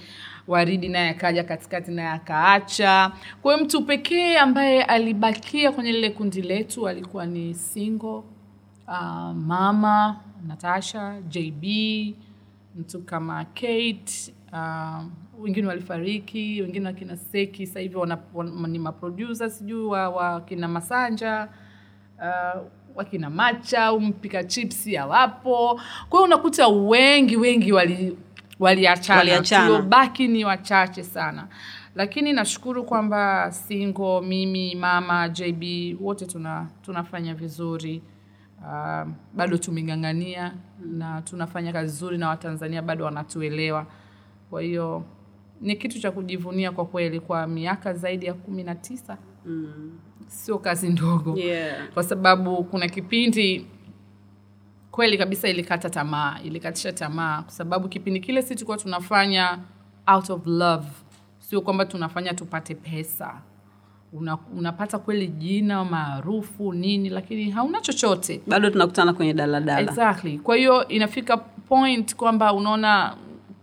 [0.48, 3.12] waridi naye akaja katikati naye akaacha.
[3.42, 8.22] Kwa hiyo mtu pekee ambaye alibakia kwenye lile kundi letu alikuwa ni single
[8.88, 11.64] uh, mama natasha jb
[12.76, 15.04] mtu kama kate uh,
[15.40, 17.98] wengine walifariki wengine wakina seki sasa hivi
[18.68, 21.48] ni maproducer sijui wa, wa kina masanja
[22.18, 22.62] uh,
[23.00, 28.18] wakina macha mpika chipsi hawapo kwa hiyo unakuta wengi wengi wali
[28.60, 29.20] waliachana.
[29.20, 29.68] Waliachana.
[29.68, 31.48] tuliobaki ni wachache sana.
[31.96, 35.64] Lakini nashukuru kwamba singo mimi mama jb
[36.02, 38.02] wote tuna tunafanya vizuri.
[38.62, 40.54] Uh, bado tumeng'ang'ania
[40.86, 43.86] na tunafanya kazi nzuri na watanzania bado wanatuelewa.
[44.50, 45.04] Kwa hiyo
[45.62, 49.18] ni kitu cha kujivunia kwa kweli kwa miaka zaidi ya kumi na tisa.
[49.46, 50.00] Mm.
[50.30, 51.38] Sio kazi ndogo.
[51.38, 51.88] Yeah.
[51.94, 53.66] kwa sababu kuna kipindi
[54.92, 57.42] kweli kabisa ilikata tamaa ilikatisha tamaa.
[57.42, 59.60] Kwa sababu kipindi kile si tulikuwa tunafanya
[60.08, 60.88] out of love.
[61.40, 63.42] Sio kwamba tunafanya tupate pesa.
[64.14, 68.42] Una, unapata kweli jina maarufu nini lakini hauna chochote.
[68.48, 69.80] Bado tunakutana kwenye daladala.
[69.92, 70.40] Exactly.
[70.40, 73.16] Kwa hiyo inafika point kwamba unaona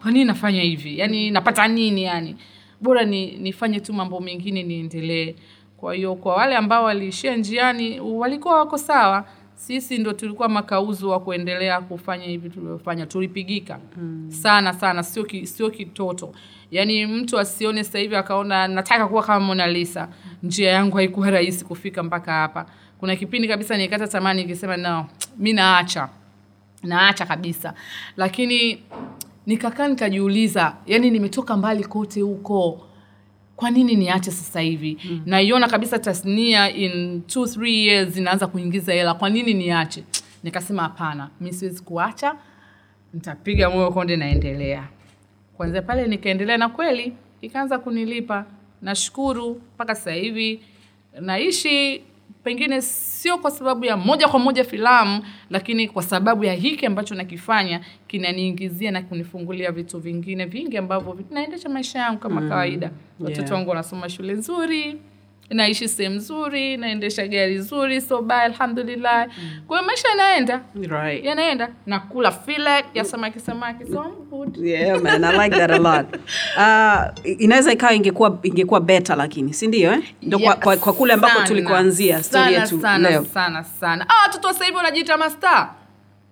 [0.02, 0.98] kwa nini nafanya hivi?
[0.98, 2.36] Yani napata nini yani?
[2.80, 5.34] Bora ni nifanye tu mambo mengine niendelee
[5.76, 9.24] kwa hiyo kwa wale ambao waliishia njiani walikuwa wako sawa.
[9.54, 13.06] Sisi ndo tulikuwa makauzu wa kuendelea kufanya hivi tulivyofanya.
[13.06, 14.30] Tulipigika mm.
[14.30, 15.02] sana sana.
[15.02, 16.32] Sio ki, sio kitoto.
[16.70, 20.08] Yaani mtu asione sasa hivi akaona nataka kuwa kama Mona Lisa.
[20.42, 22.66] Njia yangu haikuwa rahisi kufika mpaka hapa.
[22.98, 25.06] Kuna kipindi kabisa nikata tamani nikisema no
[25.38, 26.08] mi naacha.
[26.82, 27.74] Naacha kabisa.
[28.16, 28.82] Lakini
[29.46, 32.85] nikakaa nikajiuliza yani nimetoka mbali kote huko
[33.56, 34.98] kwa nini niache sasa hivi?
[35.04, 35.22] Mm.
[35.26, 39.14] naiona kabisa tasnia in two, three years inaanza kuingiza hela.
[39.14, 40.04] Kwa nini niache?
[40.42, 42.34] Nikasema hapana mi siwezi kuacha.
[43.14, 44.88] Nitapiga moyo konde naendelea.
[45.56, 48.44] Kwanzia pale nikaendelea na kweli ikaanza kunilipa.
[48.82, 50.60] Nashukuru mpaka sasa hivi.
[51.20, 52.02] Naishi
[52.46, 57.14] pengine sio kwa sababu ya moja kwa moja filamu lakini kwa sababu ya hiki ambacho
[57.14, 62.48] nakifanya kinaniingizia na kunifungulia vitu vingine vingi ambavyo vinaendesha maisha yangu kama mm.
[62.48, 63.52] kawaida watoto Yeah.
[63.52, 64.98] wangu wanasoma shule nzuri
[65.50, 69.26] naishi sehemu nzuri naendesha gari zuri so baya alhamdulillah.
[69.28, 69.50] Mm.
[69.66, 70.60] kwa hiyo maisha yanaenda.
[70.88, 71.24] Right.
[71.24, 71.68] yanaenda.
[71.86, 74.56] Nakula filet ya samaki samaki so I'm good.
[74.56, 76.06] Yeah man i like that a lot.
[76.56, 80.02] Uh, inaweza ikawa ingekuwa ingekuwa beta lakini si ndio eh?
[80.22, 83.24] ndo kwa, Yeah, kwa, kwa kule ambako tulikuanzia stori sana, yetu sana, leo.
[83.24, 84.06] sana sana.
[84.08, 85.68] Ah, watoto wa sasa hivi wanajiita mastaa.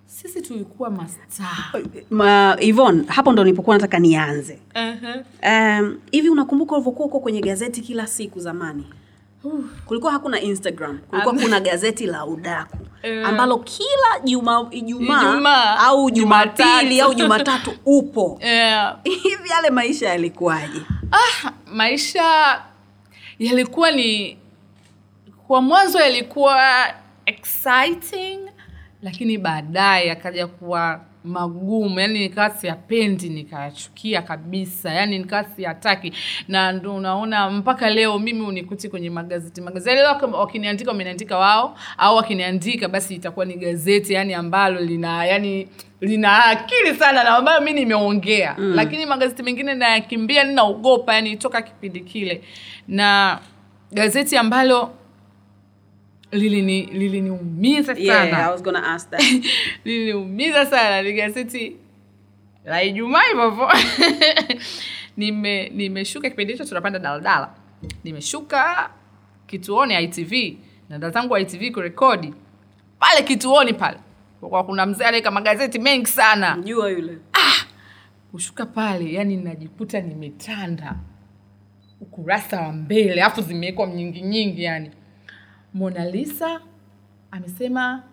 [0.05, 1.81] Sisi tulikuwa mastaa.
[2.09, 4.59] Ma, Yvonne, hapo ndo nilipokuwa nataka nianze.
[4.75, 5.79] Uh-huh.
[5.79, 8.85] um, hivi unakumbuka ulivyokuwa uko kwenye gazeti kila siku zamani
[9.85, 15.77] kulikuwa hakuna instagram kulikuwa Am- kuna gazeti la udaku uh, ambalo kila juma ijumaa Ijumaa,
[15.79, 18.39] au jumapili au jumatatu upo.
[18.43, 18.97] Yeah.
[19.03, 20.81] hivi yale maisha yalikuwaje?
[21.11, 22.61] Ah, maisha
[23.39, 24.37] yalikuwa ni
[25.47, 26.63] kwa mwanzo yalikuwa
[27.25, 28.39] exciting
[29.01, 31.99] lakini baadaye yakaja kuwa magumu.
[31.99, 34.93] Yani nikawa siyapendi nikayachukia kabisa.
[34.93, 36.13] Yani nikawa siyataki.
[36.47, 39.61] Na ndo unaona mpaka leo mimi unikuti kwenye magazeti.
[39.61, 45.67] Magazeti leo wakiniandika wameniandika wao au wakiniandika basi itakuwa ni gazeti yani ambalo lina yani
[46.01, 48.55] lina akili sana na ambayo mi nimeongea.
[48.57, 48.73] Mm.
[48.75, 52.41] lakini magazeti mengine nayakimbia ninaogopa yani toka kipindi kile.
[52.87, 53.39] Na
[53.91, 54.91] gazeti ambalo
[56.31, 58.01] lilini liliniumiza sana.
[58.05, 59.21] Yeah, I was gonna ask that.
[59.85, 61.01] liliniumiza sana.
[61.01, 61.75] Ni gazeti
[62.65, 63.21] la ijumaa
[65.17, 67.49] nime nimeshuka kipindi hicho tunapanda daladala
[68.03, 68.89] nimeshuka
[69.47, 70.57] kituoni itv
[70.89, 72.33] nanda zangu itv kurekodi.
[72.99, 73.97] Pale kituoni pale.
[74.39, 76.55] Kwa kuna mzee anaweka magazeti mengi sana.
[76.55, 77.17] Mjua yule.
[78.31, 80.95] kushuka pale yani najikuta nimetanda.
[82.01, 84.91] Ukurasa wa mbele alafu zimewekwa nyingi nyingi yani
[85.75, 86.61] mona lisa
[87.31, 88.03] amesema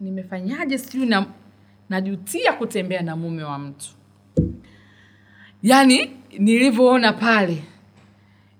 [0.00, 1.26] nimefanyaje sijui na
[1.88, 3.86] najutia kutembea na mume wa mtu.
[5.62, 7.64] Yani nilivyoona pale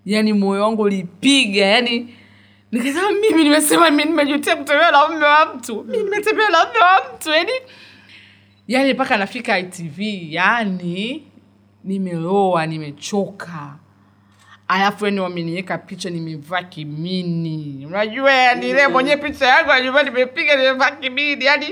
[0.07, 2.15] yani moyo wangu ulipiga yani
[2.73, 7.15] nikasema mimi nimesema mimi nimejutia kutembea na mume wa mtu mimi nimetembea na mume wa
[7.15, 7.53] mtu yani
[8.69, 10.01] yani mpaka nafika itv
[10.33, 11.27] yani
[11.85, 13.77] nimeloa nimechoka
[14.69, 17.87] alafu yani wameniweka picha nimevaa kimini.
[17.87, 21.45] Unajua yani ile mwenyewe picha yangu najua nimepiga nimevaa kimini.
[21.45, 21.67] Yani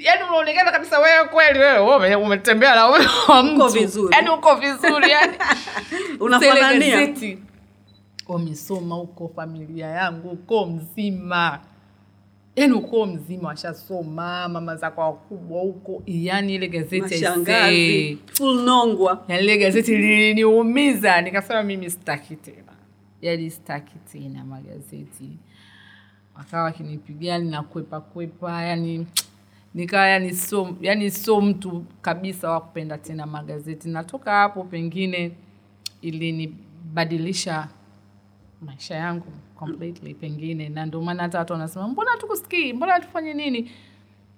[0.00, 2.86] yaani unaonekana kabisa wewe kweli wewe ume- umetembea na
[4.12, 5.32] yani uko vizuri yani.
[6.20, 6.96] Unafanania.
[8.28, 11.58] Wamesoma huko familia yangu uko mzima
[12.56, 16.02] yaani ukoo mzima washasoma mama zako wakubwa huko.
[16.06, 18.16] Yani ile gazeti aisee.
[18.32, 19.24] Full nongwa.
[19.28, 21.20] Yaani ile gazeti liliniumiza.
[21.20, 22.72] Nikasema mimi sitaki tena.
[23.22, 25.28] Yani sitaki tena magazeti.
[26.36, 28.62] Wakawa wakinipigia ninakwepa kwepa.
[28.62, 29.06] Yani
[29.74, 33.88] nikawa yani so yani so mtu kabisa wa kupenda tena magazeti.
[33.88, 35.32] Natoka hapo pengine
[36.02, 37.68] ilinibadilisha
[38.62, 39.26] maisha yangu
[39.58, 43.70] completely pengine na ndio maana hata watu wanasema mbona tukusikii mbona tufanye nini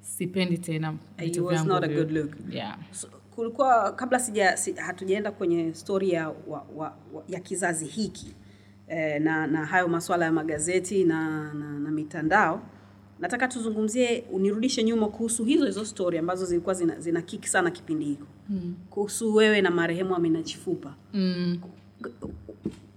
[0.00, 2.30] sipendi tena vitu vyangu not a good look.
[2.50, 2.78] yeah.
[2.90, 8.34] So, kulikuwa kabla sija si, hatujaenda kwenye stori ya, wa, wa, wa, ya kizazi hiki
[8.88, 12.62] eh, na, na hayo masuala ya magazeti na, na, na mitandao
[13.18, 18.04] nataka tuzungumzie unirudishe nyuma kuhusu hizo hizo stori ambazo zilikuwa zina, zina kiki sana kipindi
[18.04, 18.74] hiko mm.
[18.90, 21.60] kuhusu wewe na marehemu Amina Chifupa mm.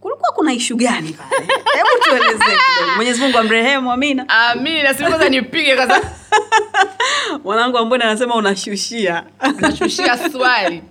[0.02, 1.48] Kulikuwa kuna ishu gani pale?
[1.74, 2.58] Hebu tuelezee
[2.96, 4.30] mwenyezi mungu amrehemu amina.
[4.30, 4.94] Amina.
[4.94, 6.02] Si kwanza nipige kwanza
[7.44, 9.24] mwanangu ambone anasema unashushia.
[9.58, 10.84] Unashushia swali.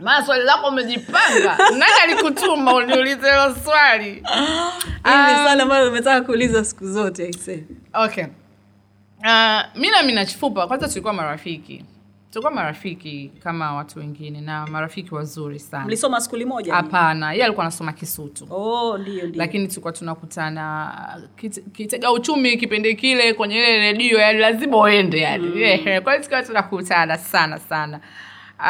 [0.00, 1.56] Maana swali lako umejipanga.
[1.70, 2.74] Nani alikutuma?
[2.74, 4.04] Uniulize hilo swali.
[5.04, 7.64] Hili ni swali ambalo umetaka kuuliza siku zote aisee.
[7.94, 8.24] Okay.
[9.18, 10.66] Uh, mi na mina chifupa.
[10.66, 11.84] Kwanza tulikuwa marafiki
[12.36, 15.84] tulikuwa marafiki kama watu wengine na marafiki wazuri sana.
[15.84, 16.74] Mlisoma skuli moja?
[16.74, 18.46] Hapana ye alikuwa anasoma kisutu.
[18.50, 19.38] Oh ndio ndio.
[19.38, 20.92] Lakini tulikuwa tunakutana
[21.42, 25.46] kite- kitega uchumi kipindi kile kwenye ile redio yani lazima uende yani.
[25.48, 26.02] Mm.
[26.02, 28.00] kwa hiyo tulikuwa tunakutana sana sana.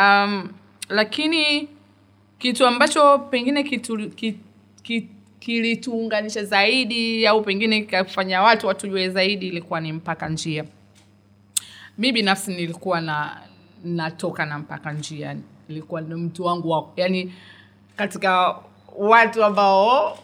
[0.00, 0.48] Um,
[0.88, 1.68] lakini
[2.38, 4.36] kitu ambacho pengine kitu, ki,
[4.82, 5.08] ki,
[5.40, 10.64] kilituunganisha zaidi au pengine kikafanya watu watujue zaidi ilikuwa ni mpaka njia.
[11.98, 13.40] Mi binafsi nilikuwa na
[13.86, 15.36] natoka na mpaka njia
[15.68, 17.34] ilikuwa ni mtu wangu wa yani
[17.96, 18.56] katika
[18.96, 20.18] watu ambao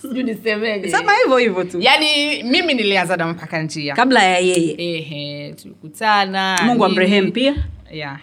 [0.00, 0.90] sijui nisemeje.
[0.90, 1.80] Sema hivyo hivyo tu.
[1.80, 3.94] Yani mimi nilianza na mpaka njia.
[3.94, 4.74] Kabla ya yeye.
[4.78, 7.54] Ehe tulikutana mungu amrehemu pia.
[7.92, 8.20] Yeah.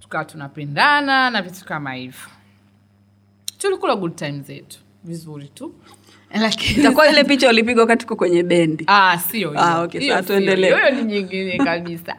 [0.00, 2.28] tukawa tunapendana na vitu kama hivyo.
[3.58, 5.74] Tulikula good time zetu vizuri tu
[6.34, 8.84] lakini itakuwa ile picha ulipigwa wakati uko kwenye bendi.
[8.86, 9.52] Ah, sio.
[9.56, 10.66] Ah, okay, tuendelee.
[10.74, 10.90] Hiyo.
[10.90, 12.16] Ni nyingine kabisa.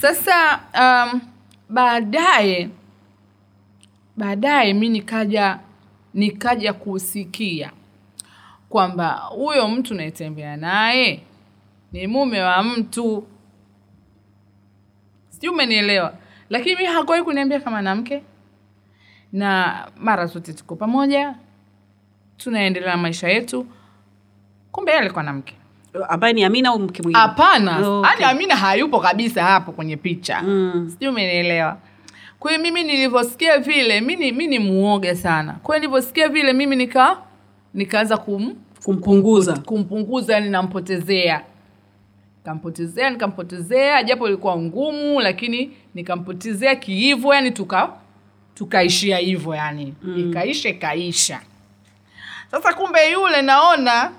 [0.00, 1.20] Sasa um,
[1.68, 2.68] baadaye
[4.16, 5.58] baadaye mi nikaja
[6.14, 7.70] nikaja kusikia
[8.68, 11.22] kwamba huyo mtu naetembea naye
[11.92, 13.26] ni mume wa mtu.
[15.28, 16.14] Sijui umenielewa.
[16.50, 18.22] Lakini mi hakuwahi kuniambia kama na mke.
[19.32, 21.34] Na mara zote tuko pamoja
[22.38, 23.66] tunaendelea na maisha yetu.
[24.72, 25.54] Kumbe yeye alikuwa na mke.
[26.08, 27.20] Ambaye ni amina au mke mwingine?
[27.22, 27.88] Hapana.
[27.88, 30.42] Oh, yani amina hayupo kabisa hapo kwenye picha.
[30.42, 30.88] Mm.
[30.92, 31.78] sijui umenielewa.
[32.38, 35.52] Kwa hiyo mimi nilivyosikia vile mi ni- mi ni muoga sana.
[35.62, 37.18] Kwa hiyo nilivyosikia vile mimi nika
[37.74, 39.52] nikaanza kum, kumpunguza.
[39.58, 41.42] kumpunguza yani nampotezea.
[42.38, 47.92] Nikampotezea nikampotezea japo ilikuwa ngumu lakini nikampotezea kiivo yani tuka
[48.54, 50.18] tukaishia hivyo yani mm.
[50.30, 51.40] ikaisha ikaisha
[52.54, 54.10] sasa kumbe yule naona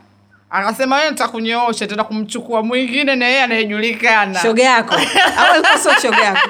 [0.49, 4.39] akasema wewe nitakunyoosha tena kumchukua mwingine na yeye anayejulikana.
[4.39, 4.93] Shoga yako.
[5.37, 6.49] Au alikuwa sio shoga yako?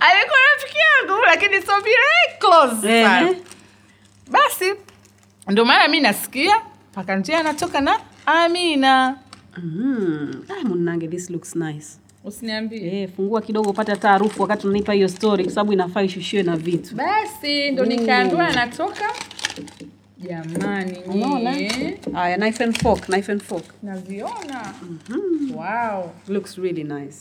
[0.00, 3.34] Alikuwa rafiki yangu lakini so very close sana.
[4.30, 4.74] Basi
[5.48, 6.56] ndio maana mi nasikia
[6.92, 9.16] mpaka njia anatoka na amina.
[9.56, 10.44] Mm.
[10.48, 11.86] ah, munange this looks nice.
[12.24, 13.02] Usiniambie.
[13.02, 16.94] Eh, fungua kidogo upate taarufu wakati unanipa hiyo story kwa sababu inafaa ishushiwe na vitu.
[16.94, 19.04] Basi ndo nikaambiwa anatoka
[20.18, 22.00] jamani nyie.
[22.12, 23.64] Haya knife and fork knife and fork.
[23.82, 24.74] Naziona.
[25.54, 26.10] Wow.
[26.28, 27.18] Looks really nice.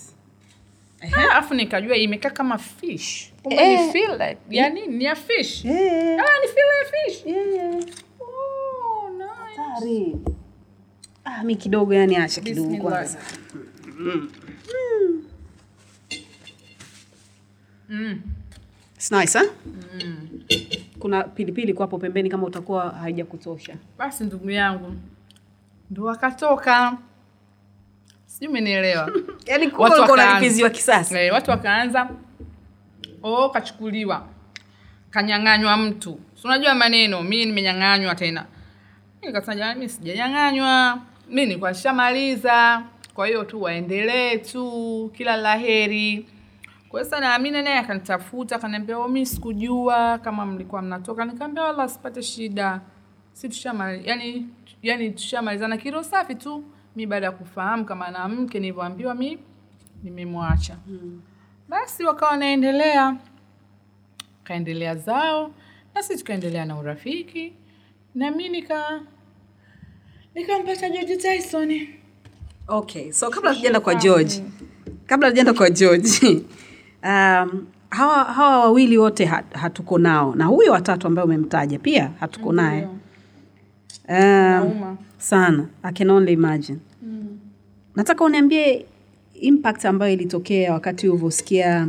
[1.11, 3.33] Alafu nikajua imekaa kama fish.
[3.43, 3.85] Kumbe Eh.
[3.85, 5.65] ni feel like yani ni ya fish.
[5.65, 7.25] Eh, ah ni fillet ya fish.
[7.25, 7.75] Yeah.
[8.19, 9.61] oh nice.
[9.61, 10.15] Hatari.
[11.25, 13.07] ah, mi kidogo yani acha kidogo Bismillah.
[13.99, 14.29] Mm.
[17.89, 18.21] mm.
[19.03, 19.49] It's nice, huh?
[20.99, 23.75] kuna pilipili kwa hapo pembeni kama utakuwa haijakutosha.
[23.97, 24.95] Basi ndugu yangu
[25.91, 26.97] ndo wakatoka.
[28.25, 29.11] Sijui umenielewa.
[29.47, 30.01] Yaani Watu
[30.69, 31.21] kisasa.
[31.21, 32.09] Eh, watu wakaanza
[33.23, 34.27] oh, kachukuliwa
[35.09, 36.19] kanyang'anywa mtu.
[36.41, 38.45] Si unajua maneno mi nimenyang'anywa tena.
[39.21, 41.01] Mi nikasema jamani mi sijanyang'anywa.
[41.29, 42.83] Mi nilikuwa shamaliza
[43.13, 46.25] kwa hiyo tu waendelee tu kila la heri
[46.93, 51.25] kwa hiyo amina naye akanitafuta akaniambia mimi sikujua kama mlikuwa mnatoka.
[51.25, 52.81] Nikamwambia wala sipate shida.
[53.33, 54.47] Si tushamali yani,
[54.81, 56.63] yani tushamalizana kiro safi tu.
[56.95, 59.39] Mi baada ya kufahamu kama na mke nilivyoambiwa mi
[60.03, 60.77] nimemwacha.
[61.69, 63.15] Basi wakawa wanaendelea.
[64.43, 65.51] Kaendelea zao
[65.95, 67.53] na sisi tukaendelea na urafiki.
[68.15, 69.01] Na mi nika
[70.35, 71.87] nikampata George Tyson.
[72.67, 74.43] Okay so kabla tujaenda kwa george
[75.05, 76.09] kabla tujaenda kwa george
[77.03, 80.35] um, hawa hawa wawili wote hat, hatuko nao.
[80.35, 82.87] Na huyo watatu ambaye umemtaja pia hatuko naye.
[84.09, 85.67] Um, sana.
[85.83, 86.79] I can only imagine.
[87.95, 88.85] Nataka uniambie
[89.33, 91.87] impact ambayo ilitokea wakati ulivyosikia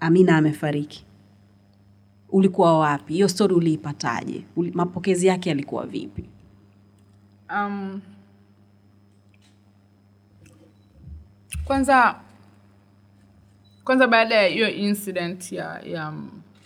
[0.00, 1.04] amina amefariki.
[2.30, 3.12] Ulikuwa wapi?
[3.12, 4.44] Hiyo stori uliipataje?
[4.56, 6.24] Uli, mapokezi yake yalikuwa vipi?
[7.54, 8.00] Um,
[11.64, 12.14] kwanza
[13.88, 16.12] kwanza baada ya hiyo incident ya ya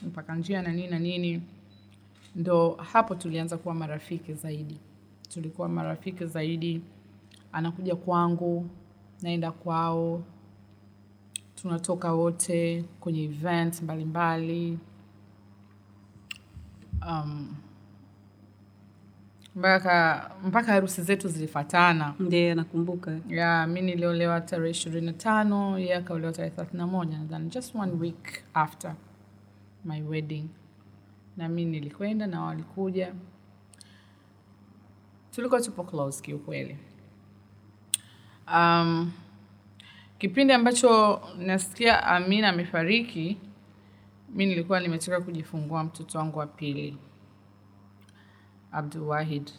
[0.02, 1.42] mpaka njia na nini na nini
[2.36, 4.78] ndo hapo tulianza kuwa marafiki zaidi.
[5.28, 6.82] Tulikuwa marafiki zaidi
[7.52, 8.66] anakuja kwangu
[9.22, 10.22] naenda kwao
[11.54, 14.78] tunatoka wote kwenye event mbalimbali.
[17.08, 17.54] Um,
[19.56, 22.14] mpaka mpaka harusi zetu zilifatana.
[22.20, 23.18] Ndio nakumbuka.
[23.28, 27.74] Yeah, mi niliolewa tarehe ishirini na tano ye akaolewa tarehe thelathini na moja nadhani just
[27.74, 28.94] one week after
[29.84, 30.48] my wedding.
[31.36, 33.14] Na mi nilikwenda na walikuja.
[35.34, 36.76] Tulikuwa tupo close kiukweli.
[38.54, 39.12] Um,
[40.18, 43.38] kipindi ambacho nasikia amina amefariki
[44.34, 46.98] mi nilikuwa nimetoka kujifungua mtoto wangu wa pili
[48.72, 49.50] abdul wahid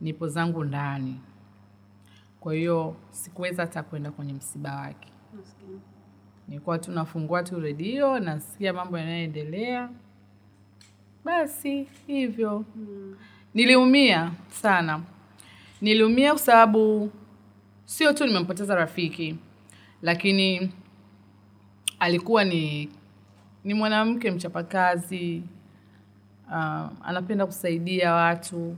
[0.00, 1.20] nipo zangu ndani.
[2.40, 5.08] Kwa hiyo sikuweza hata kwenda kwenye msiba wake.
[6.48, 9.88] Nilikuwa tu nafungua tu redio nasikia mambo yanayoendelea.
[11.24, 12.64] Basi hivyo.
[13.54, 15.02] Niliumia sana.
[15.80, 17.10] Niliumia kwa sababu
[17.84, 19.36] sio tu nimempoteza rafiki
[20.02, 20.72] lakini
[21.98, 22.88] alikuwa ni
[23.64, 25.42] ni mwanamke mchapakazi
[26.52, 28.76] uh, anapenda kusaidia watu.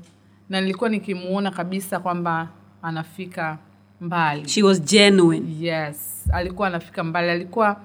[0.48, 2.48] Na nilikuwa nikimuona kabisa kwamba
[2.82, 3.58] anafika
[4.00, 4.48] mbali.
[4.48, 5.66] She was genuine.
[5.66, 7.30] Yes alikuwa anafika mbali.
[7.30, 7.80] Alikuwa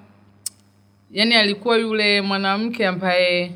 [1.11, 3.51] yani alikuwa yule mwanamke ambaye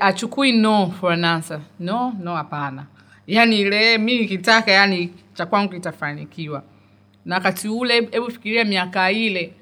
[0.00, 1.60] achukui no for an answer.
[1.80, 2.86] No no hapana.
[3.26, 6.62] Yani ile mi nikitaka yani cha kwangu kitafanikiwa.
[7.24, 9.52] Na wakati ule hebu fikiria miaka ile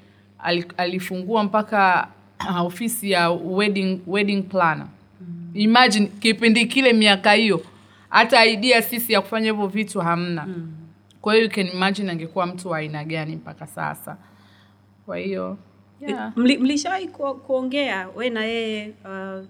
[0.77, 2.07] alifungua mpaka
[2.47, 4.87] ah, ofisi ya wedding, wedding planner.
[5.53, 7.61] Imagine kipindi kile miaka hiyo
[8.09, 10.47] hata idea sisi ya kufanya hivyo vitu hamna.
[11.21, 14.17] Kwa hiyo you can imagine angekuwa mtu wa aina gani mpaka sasa.
[15.05, 15.57] Kwa hiyo
[16.01, 16.33] yeah.
[16.37, 19.45] Mli- mlishawahi ku, kuongea we na yeye uh,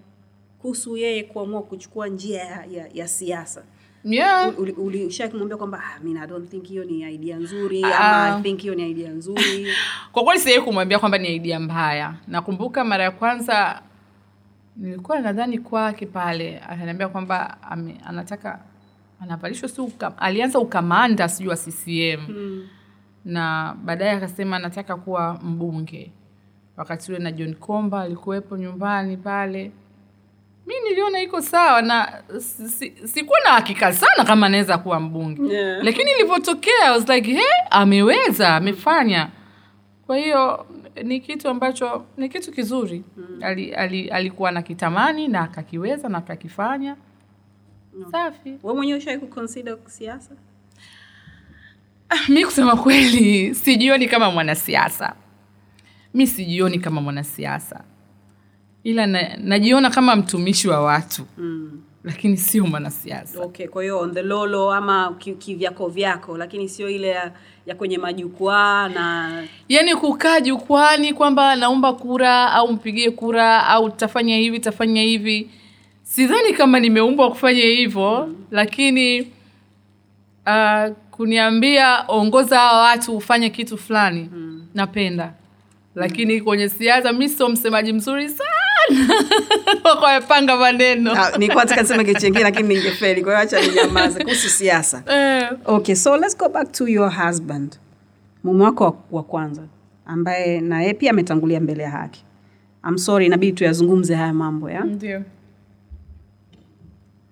[0.58, 3.62] kuhusu yeye kuamua kuchukua njia ya, ya, ya siasa
[4.08, 4.58] Yeah.
[4.58, 8.36] Uli- uli- kumwambia kwamba ah, mimi I don't think hiyo ni idea nzuri uh, ama
[8.36, 9.66] I think hiyo ni idea nzuri?
[10.12, 12.14] Kwa kweli siwezi kumwambia kwamba ni idea mbaya.
[12.28, 13.82] Nakumbuka mara ya kwanza
[14.76, 18.60] nilikuwa nadhani kwake pale akaniambia kwamba ame, anataka
[19.20, 22.68] anavalishwa si uka, alianza ukamanda sijui wa ccm mm.
[23.24, 26.12] na baadaye akasema anataka kuwa mbunge.
[26.76, 29.72] Wakati ule na john komba alikuwepo nyumbani pale
[30.66, 35.54] mi niliona iko sawa na si- si- sikuwa na hakika sana kama anaweza kuwa mbunge.
[35.54, 35.84] Yeah.
[35.84, 39.28] lakini ilivyotokea was like he ameweza amefanya.
[40.06, 40.66] Kwa hiyo
[41.04, 43.04] ni kitu ambacho ni kitu kizuri.
[43.16, 43.38] Mm.
[43.42, 46.96] ali, ali, alikuwa na kitamani na akakiweza na akakifanya.
[48.12, 48.58] Safi.
[48.62, 50.30] We mwenyewe ushawai kuconsider siasa?
[52.10, 55.14] Ah, mi kusema kweli sijioni kama mwanasiasa.
[56.14, 57.84] Mi sijioni kama mwanasiasa
[58.86, 61.22] ila na, najiona kama mtumishi wa watu.
[61.38, 61.80] Mm.
[62.04, 63.40] lakini sio mwanasiasa.
[63.42, 64.20] Okay kwa hiyo on the
[64.76, 67.32] ama kivyako vyako lakini sio ile ya,
[67.66, 69.30] ya kwenye majukwaa na
[69.68, 75.50] yaani kukaa jukwani kwamba naomba kura au mpigie kura au tafanya hivi tafanya hivi.
[76.02, 78.36] Sidhani kama nimeumbwa kufanya hivyo mm.
[78.50, 79.20] lakini
[80.46, 84.30] uh, kuniambia ongoza hawa watu ufanye kitu fulani.
[84.32, 84.66] Mm.
[84.74, 85.32] napenda.
[85.94, 88.55] Lakini kwenye siasa mi sio msemaji mzuri sana
[89.84, 91.12] wakwamepanga maneno.
[91.12, 93.22] Ah, nilikuwa nataka niseme kitu chingine lakini ningefeli.
[93.22, 95.02] Kwa hiyo acha ninyamaze kuhusu siasa.
[95.16, 97.76] Eh, okay so let's go back to your husband.
[98.44, 99.62] Mume wako wa, wa kwanza
[100.06, 102.24] ambaye na yeye pia ametangulia mbele ya haki.
[102.88, 104.84] I'm sorry inabidi tuyazungumze haya mambo ya?
[104.84, 105.22] Ndio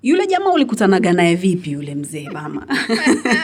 [0.05, 2.67] yule jamaa ulikutanaga naye vipi yule mzee mama?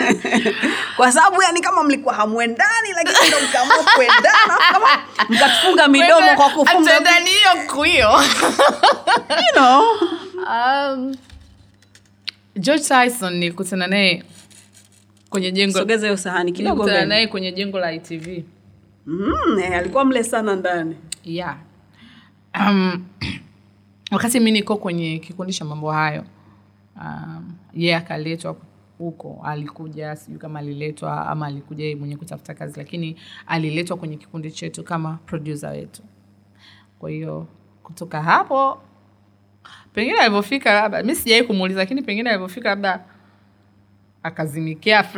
[0.96, 4.86] Kwa sababu yani kama mlikuwa hamwendani lakini ndo mkaamua kuendana kama
[5.28, 8.10] mkatufunga midomo kwa kufunga Atendani hiyo kuyo
[9.46, 9.82] you know.
[10.34, 11.14] um,
[12.56, 14.22] george tyson nilikutana naye
[15.30, 18.28] kwenye jengo sogeza hiyo sahani kidogo nilikutana naye kwenye jengo la itv
[19.06, 20.96] mm, eh, alikuwa mle sana ndani.
[21.24, 21.56] Yeah.
[22.60, 23.04] Um,
[24.12, 26.24] wakati mi niko kwenye kikundi cha mambo hayo
[27.00, 28.56] um, ye yeah, akaletwa
[28.98, 34.50] huko alikuja sijui kama aliletwa ama alikuja yeye mwenye kutafuta kazi lakini aliletwa kwenye kikundi
[34.50, 36.02] chetu kama producer wetu.
[36.98, 37.46] Kwa hiyo
[37.82, 38.82] kutoka hapo
[39.94, 43.04] pengine alivyofika labda mi sijawai kumuuliza lakini pengine alivyofika labda
[44.22, 45.02] akazimikia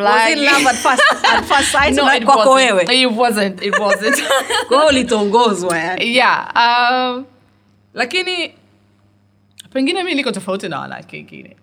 [4.68, 6.16] kwako ulitongozwa yani.
[6.16, 7.24] Yeah um,
[7.95, 8.55] lakini
[9.72, 11.57] pengine mi niko tofauti na wanawake wengine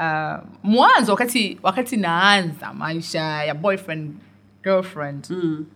[0.00, 4.14] uh, mwanzo wakati wakati naanza maisha ya boyfriend
[4.62, 5.26] girlfriend.
[5.30, 5.66] Mm.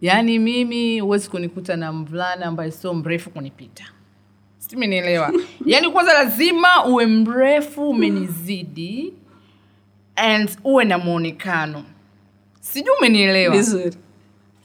[0.00, 3.84] yaani mimi huwezi kunikuta na mvulana ambaye sio mrefu kunipita.
[4.58, 5.32] Simenielewa
[5.66, 9.14] yaani kwanza lazima uwe mrefu umenizidi
[10.16, 11.84] and uwe na mwonekano.
[12.60, 13.64] Sijui umenielewa?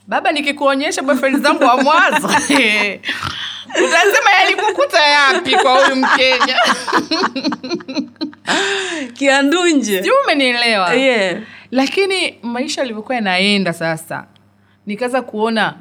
[0.06, 2.28] Baba nikikuonyesha boyfriend zangu wa mwanzo
[3.68, 6.56] utasema yalikukuta yapi kwa huyu mkenya?
[9.14, 10.94] Kiandunje sijui umenielewa.
[10.94, 11.42] Yeah.
[11.70, 14.26] lakini maisha yalivyokuwa yanaenda sasa
[14.86, 15.76] nikaanza kuona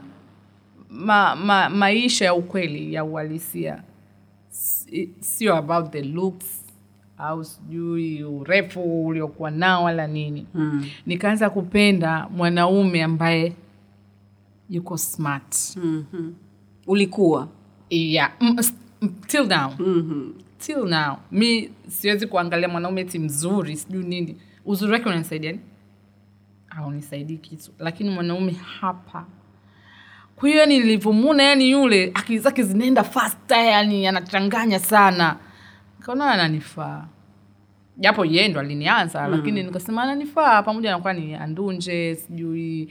[0.90, 3.84] ma, ma, maisha ya ukweli ya uhalisia.
[4.50, 6.46] Si- sio about the looks
[7.18, 10.46] au sijui urefu uliokuwa nao wala nini.
[10.54, 10.86] Mm.
[11.06, 13.54] nikaanza kupenda mwanaume ambaye
[14.70, 15.56] yuko smart.
[15.76, 16.36] Mm-hmm.
[16.88, 17.48] ulikuwa
[17.90, 18.32] yeah.
[18.40, 18.60] mm,
[19.28, 19.70] till now.
[19.80, 20.32] Mm-hmm.
[20.60, 21.18] till now.
[21.32, 24.38] Mi siwezi kuangalia mwanaume ti mzuri sijui nini.
[24.66, 25.56] Uzuri wake unanisaidia
[26.70, 27.72] aunisaidii kitu.
[27.80, 29.26] Lakini mwanaume hapa.
[30.36, 35.38] Kwa hiyo yani nilivyomuna yani yule akili zake zinaenda fasta yani anachanganya sana.
[36.00, 37.06] Nikaona ananifaa.
[37.98, 39.32] Japo yeye ndo alinianza mm.
[39.32, 42.90] lakini nikasema ananifaa pamoja nakuwa ni andunje sijui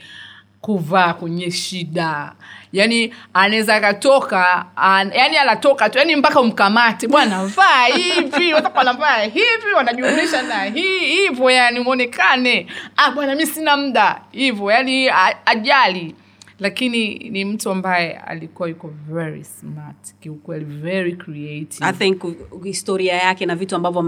[0.67, 2.31] kuvaa kwenye shida.
[2.73, 9.73] Yani anaweza akatoka an, yani anatoka tu yani mpaka umkamate bwana vaa hivi wanavaa hivi
[9.75, 12.67] wanajumlisha na hii hivyo yani mwonekane.
[12.97, 14.19] Ah bwana mi sina muda.
[14.31, 15.09] Hivyo yani
[15.45, 16.15] ajali
[16.59, 21.85] lakini ni mtu ambaye alikuwa yuko very smart kiukweli very creative.
[21.85, 22.23] I think
[22.63, 24.01] historia yake na vitu ambavyo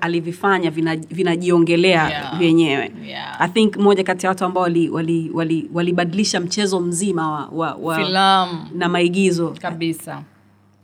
[0.00, 2.38] alivifanya vina- vinajiongelea Yeah.
[2.38, 2.92] vyenyewe.
[3.06, 3.36] Yeah.
[3.40, 7.96] i think moja kati ya watu ambao walibadilisha wali, wali, mchezo mzima wa, wa, wa
[7.96, 8.68] filamu.
[8.74, 9.54] na maigizo.
[9.62, 10.22] Kabisa.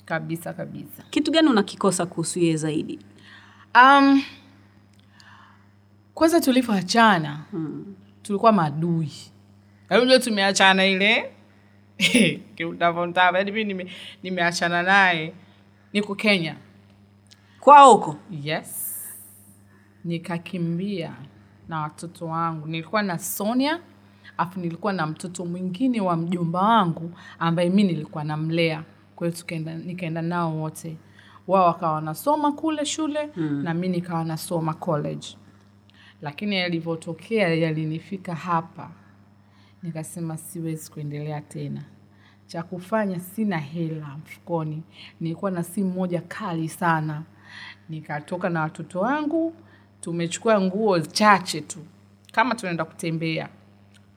[0.04, 1.02] Kabisa kabisa.
[1.10, 2.98] Kitu gani unakikosa kuhusu yeye zaidi?
[3.74, 4.22] Um,
[6.14, 7.84] kwanza tulivyoachana hmm.
[8.22, 9.10] tulikuwa maadui
[9.90, 11.30] unajua tumeachana ile?
[12.54, 13.90] Kiutavontava yaani mimi nime-
[14.22, 15.32] nimeachana naye.
[15.92, 16.56] Niko kenya.
[17.60, 18.16] Kwao huko?
[18.42, 18.94] Yes.
[20.04, 21.12] Nikakimbia
[21.68, 22.66] na watoto wangu.
[22.68, 23.80] Nilikuwa na sonia
[24.38, 28.82] afu nilikuwa na mtoto mwingine wa mjomba wangu ambaye mi nilikuwa namlea.
[29.16, 30.96] Kwa hiyo tukaenda nikaenda nao wote.
[31.46, 33.62] Wao wakawa wanasoma kule shule mm.
[33.62, 35.26] na mi nikawa nasoma college.
[36.22, 38.90] Lakini yalivyotokea yalinifika hapa
[39.82, 41.82] nikasema siwezi kuendelea tena.
[42.46, 44.82] Cha kufanya sina hela mfukoni.
[45.20, 47.22] Nilikuwa na simu moja kali sana.
[47.88, 49.54] Nikatoka na watoto wangu
[50.00, 51.78] tumechukua nguo chache tu.
[52.32, 53.48] Kama tunaenda kutembea.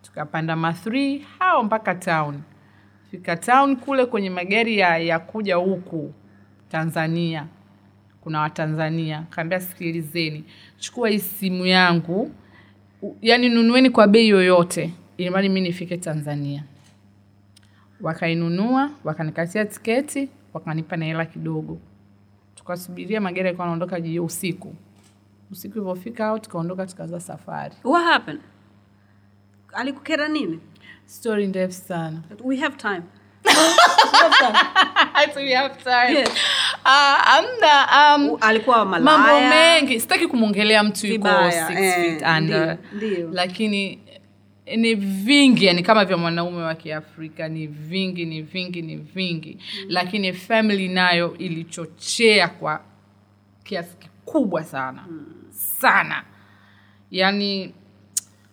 [0.02, 2.42] Tukapanda ma3 hao mpaka town.
[3.12, 6.14] Fika town kule kwenye magari ya, kuja huku
[6.70, 7.48] tanzania.
[8.22, 9.24] Kuna watanzania.
[9.30, 10.44] Kaambia sikilizeni.
[10.78, 12.32] Chukua hii simu yangu.
[13.22, 14.94] Yaani nunueni kwa bei yoyote
[15.26, 16.64] ili mi nifike tanzania.
[18.02, 21.80] Wakainunua wakanikatia tiketi wakanipa na hela kidogo.
[22.56, 24.76] Tukasubiria magari alikuwa anaondoka jio usiku.
[25.52, 27.76] Usiku ilivyofika au tukaondoka tukaanza safari.
[27.84, 28.42] What happened?
[29.74, 30.60] Alikukera nini?
[31.06, 32.22] Story ndefu sana.
[32.44, 33.02] We have time.
[38.42, 39.18] Alikuwa malaya.
[39.18, 40.00] mambo mengi.
[40.00, 42.78] Sitaki kumwongelea mtu yuko six eh, feet under.
[42.94, 43.30] ndio, ndio.
[43.34, 44.00] lakini
[44.78, 49.86] ni vingi yani kama vya mwanaume wa kiafrika ni vingi ni vingi ni vingi mm.
[49.90, 52.82] lakini family nayo ilichochea kwa
[53.64, 55.26] kiasi kikubwa sana mm.
[55.52, 56.24] sana
[57.12, 57.74] yani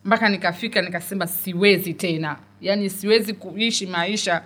[0.05, 4.43] mpaka nikafika nikasema siwezi tena yani siwezi kuishi maisha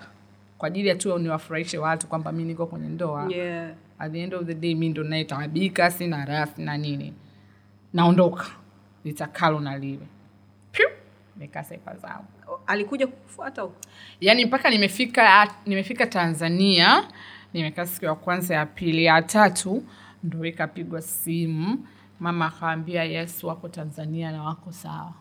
[0.59, 3.71] kwa ajili ya tu niwafurahishe watu kwamba mi niko kwenye ndoa yeah.
[3.99, 7.13] at the end of the day mi ndo nayetaabika sina raha sina nini
[7.93, 8.47] naondoka
[9.05, 10.07] litakalo na liwe Pyu!
[11.43, 12.25] Nikasepa zangu
[12.67, 13.77] alikuja kufuata huko?
[14.21, 17.09] Yaani mpaka nimefika nimefika tanzania
[17.53, 19.85] nimekaa siku ya kwanza ya pili ya tatu
[20.25, 21.87] ndo ikapigwa simu.
[22.21, 25.13] Mama akawambia Yesu wako tanzania na wako sawa.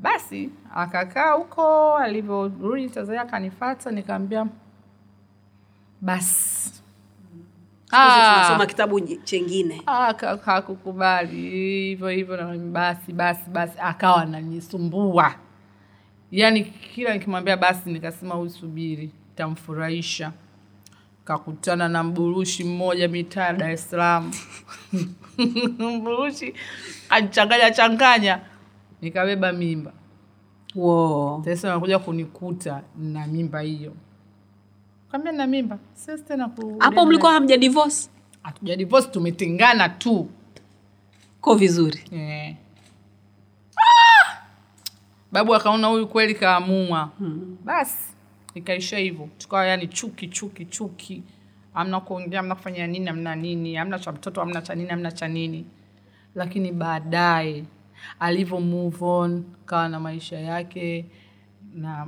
[0.00, 4.46] Basi akakaa huko alivyorudi tanzania akanifata nikaambia
[6.00, 6.83] basi.
[7.96, 9.82] Tunasoma kitabu chengine.
[10.44, 11.50] Hakukubali.
[11.50, 13.78] Hivyo hivyo na basi basi basi.
[13.82, 15.34] Akawa ananisumbua.
[16.30, 20.32] Yaani kila nikimwambia basi nikasema usubiri tamfurahisha
[21.24, 24.30] kakutana na mburushi mmoja mitaa ya dar es salaam.
[25.78, 26.54] Mburushi
[27.10, 28.40] achanganya changanya.
[29.02, 29.92] Nikabeba mimba.
[30.74, 31.44] Wow.
[31.44, 33.92] sasa nakuja kunikuta na mimba hiyo
[35.14, 35.78] kaambia na mimba.
[35.92, 38.08] Siwezi tena ku- hapo mlikuwa hamja divorce?
[38.42, 40.28] Hatuja divorce tumetengana tu.
[41.40, 42.00] Ko vizuri.
[42.12, 42.56] Eh.
[43.76, 44.36] Ah!
[45.32, 47.10] babu akaona huyu kweli kaamua.
[47.18, 47.56] Hmm.
[47.64, 48.14] basi
[48.54, 49.28] ikaisha hivyo.
[49.38, 51.22] Tukawa yani chuki chuki chuki.
[51.74, 53.76] Amna kuongea amna kufanya nini amna nini.
[53.78, 55.66] Amna cha mtoto amna cha nini amna cha nini.
[56.34, 57.64] Lakini baadaye
[58.20, 61.04] alivyo move on kawa na maisha yake
[61.74, 62.06] na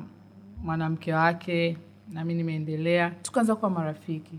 [0.62, 1.76] mwanamke wake
[2.12, 3.11] nami nimeendelea.
[3.22, 4.38] Tukaanza kuwa marafiki.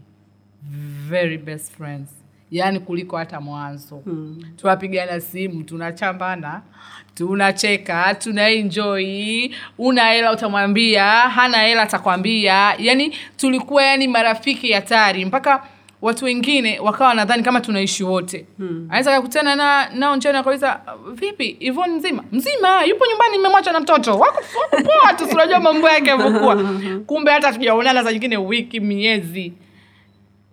[1.10, 2.10] Very best friends.
[2.52, 3.96] Yaani kuliko hata mwanzo.
[3.96, 4.44] Hmm.
[4.56, 6.62] tunapigana simu tunachambana
[7.16, 12.76] tunacheka tuna enjoy una hela utamwambia hana hela atakwambia.
[12.80, 15.26] Yani tulikuwa yani marafiki hatari.
[15.26, 15.64] Mpaka
[16.02, 18.46] watu wengine wakawa nadhani kama tunaishi wote.
[18.58, 18.86] Hmm.
[18.90, 20.82] anaweza kakutana na nao njiani akauliza
[21.14, 22.24] vipi ivon mzima?
[22.32, 24.20] Mzima yupo nyumbani nimemwacha na mtoto.
[24.20, 24.42] Wako
[24.72, 26.56] poa tu tunajua mambo yake yavyokuwa
[27.08, 29.54] kumbe hata tujaonana za nyingine wiki miezi.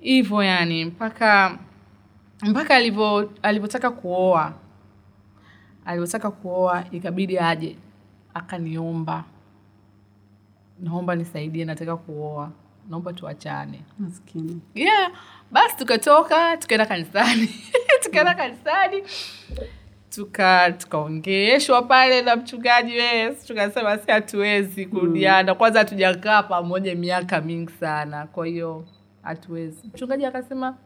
[0.00, 1.58] Hivyo yani mpaka
[2.42, 2.74] mpaka
[3.42, 4.52] alivyotaka kuoa.
[5.86, 7.76] Alivyotaka kuoa ikabidi aje
[8.34, 9.24] akaniomba.
[10.80, 12.50] Naomba nisaidie nataka kuoa
[12.88, 13.80] naomba tuachane.
[13.98, 14.60] Maskini.
[14.74, 15.12] Yeah
[15.54, 17.48] basi tukatoka tukaenda kanisani.
[18.02, 19.02] Tukaenda kanisani
[20.10, 25.54] tuka tukaongeeshwa pale na mchungaji yes tukasema si hatuwezi kurudiana.
[25.54, 28.26] Kwanza hatujakaa pamoja miaka mingi sana.
[28.26, 28.84] Kwa hiyo
[29.22, 29.88] hatuwezi.
[29.94, 30.76] Mchungaji akasema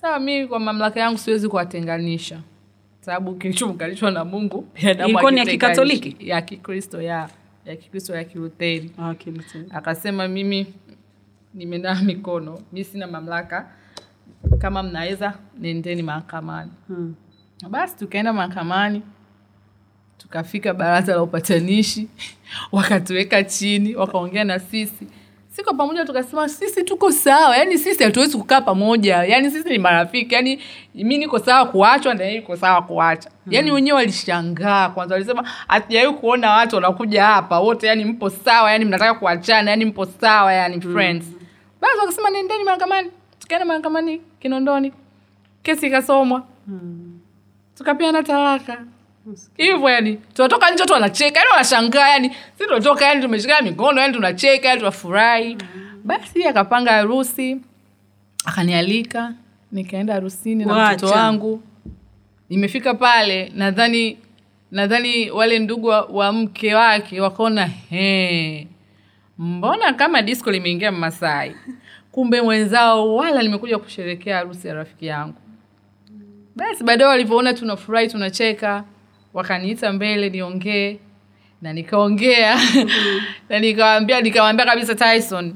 [0.00, 2.40] sawa mii kwa mamlaka yangu siwezi kuwatenganisha.
[3.00, 5.46] Sababu kilichounganishwa na mungu binadamu Ilikuwa ni ya.
[5.46, 6.16] Kikatoliki?
[6.20, 7.28] ya kikristo ya
[7.64, 8.90] ya kikristo ya kilutheri.
[8.98, 9.14] Ah,
[9.70, 10.66] akasema mimi
[11.56, 13.66] nimenawa mikono mi sina mamlaka.
[14.58, 16.70] Kama mnaweza nendeni mahakamani.
[16.88, 17.14] Hmm.
[17.70, 19.02] basi tukaenda mahakamani
[20.18, 22.08] tukafika baraza la upatanishi
[22.72, 25.06] wakatuweka chini wakaongea na sisi.
[25.48, 27.56] Siko pamoja tukasema sisi tuko sawa.
[27.56, 29.16] Yani sisi hatuwezi kukaa pamoja.
[29.24, 30.34] Yani sisi ni marafiki.
[30.34, 30.60] Yani
[30.94, 33.30] mi niko sawa kuachwa na yeye iko sawa kuacha.
[33.50, 35.14] Yani wenyewe walishangaa kwanza.
[35.14, 37.60] Walisema hatujawahi kuona watu wanakuja hapa.
[37.60, 38.72] Wote yani mpo sawa.
[38.72, 39.70] Yani mnataka kuachana.
[39.70, 40.52] Yani mpo sawa.
[40.52, 41.35] Yani friends
[41.80, 43.10] basi wakasema nendeni mahakamani.
[43.38, 44.92] Tukaenda mahakamani kinondoni.
[45.62, 46.46] Kesi ikasomwa.
[47.78, 48.84] Tukapeana talaka.
[49.56, 54.14] Hivyo yani tunatoka nje tu wanacheka yani wanashangaa yani si tunatoka yani tumeshikana mikono yani
[54.14, 55.56] tunacheka yani tunafurahi.
[56.04, 57.56] Basi akapanga harusi
[58.44, 59.32] akanialika
[59.72, 61.62] nikaenda harusini na mtoto wangu.
[62.50, 64.18] Nimefika pale nadhani
[64.70, 68.66] nadhani wale ndugu wa, wa mke wake wakaona he
[69.38, 71.56] mbona kama disco limeingia Mmasai,
[72.12, 75.36] Kumbe mwenzao wala limekuja kusherekea harusi ya rafiki yangu.
[76.56, 78.84] Basi baadaye walivyoona tunafurahi tunacheka,
[79.34, 80.98] wakaniita mbele niongee
[81.62, 82.58] na nikaongea.
[83.48, 85.54] Na nikawambia nikawambia kabisa Tyson,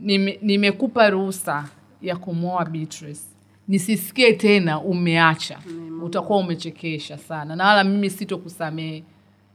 [0.00, 1.64] nime- nimekupa ruhusa
[2.02, 3.20] ya kumwoa Beatrice,
[3.68, 5.58] nisisikie tena umeacha,
[6.02, 9.04] utakuwa umechekesha sana, na wala mimi sitokusamehe.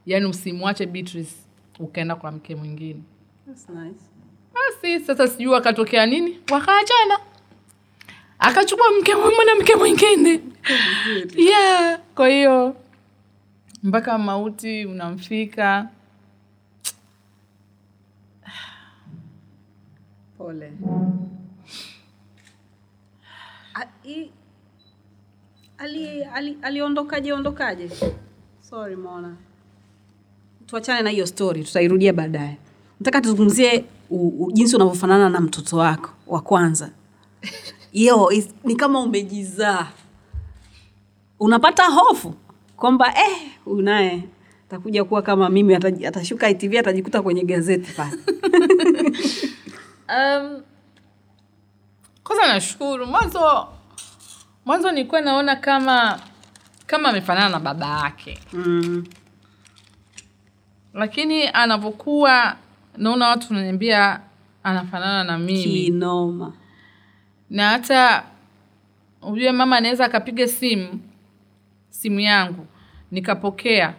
[0.05, 1.35] Yaani usimwache Beatrice
[1.79, 2.99] ukaenda kwa mke mwingine.
[3.45, 4.01] That's nice.
[4.53, 7.19] Basi sasa sijui akatokea nini, wakaachana,
[8.39, 10.41] akachukua mke mwanamke mwingine
[11.35, 11.99] yeah.
[12.15, 12.75] Kwa hiyo
[13.83, 15.89] mpaka mauti unamfika.
[20.37, 20.71] Pole.
[23.73, 23.87] A-
[25.77, 27.89] ali- ali- aliondokaje ondokaje?
[28.61, 29.35] Sorry Mona,
[30.65, 32.57] tuachane na hiyo story, tutairudia baadaye.
[32.99, 33.85] Nataka tuzungumzie
[34.53, 36.89] jinsi unavyofanana na mtoto wako wa kwanza.
[37.93, 39.87] yo is- ni kama umejizaa,
[41.39, 42.33] unapata hofu
[42.77, 44.23] kwamba eh, unaye naye
[44.67, 48.17] atakuja kuwa kama mimi, atashuka ITV atajikuta kwenye gazeti pale.
[50.09, 50.61] Um,
[52.23, 53.67] kwanza nashukuru mwanzo
[54.65, 56.19] mwanzo nilikuwa naona kama
[56.87, 59.05] kama amefanana na baba yake mm.
[60.93, 62.55] lakini anavyokuwa
[62.97, 64.19] naona watu wananiambia
[64.63, 65.63] anafanana na mimi.
[65.63, 66.53] Kinoma.
[67.49, 68.23] na hata
[69.21, 70.99] ujue mama anaweza akapiga simu
[71.89, 72.67] simu yangu
[73.11, 73.93] nikapokea.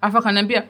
[0.00, 0.62] Afu akaniambia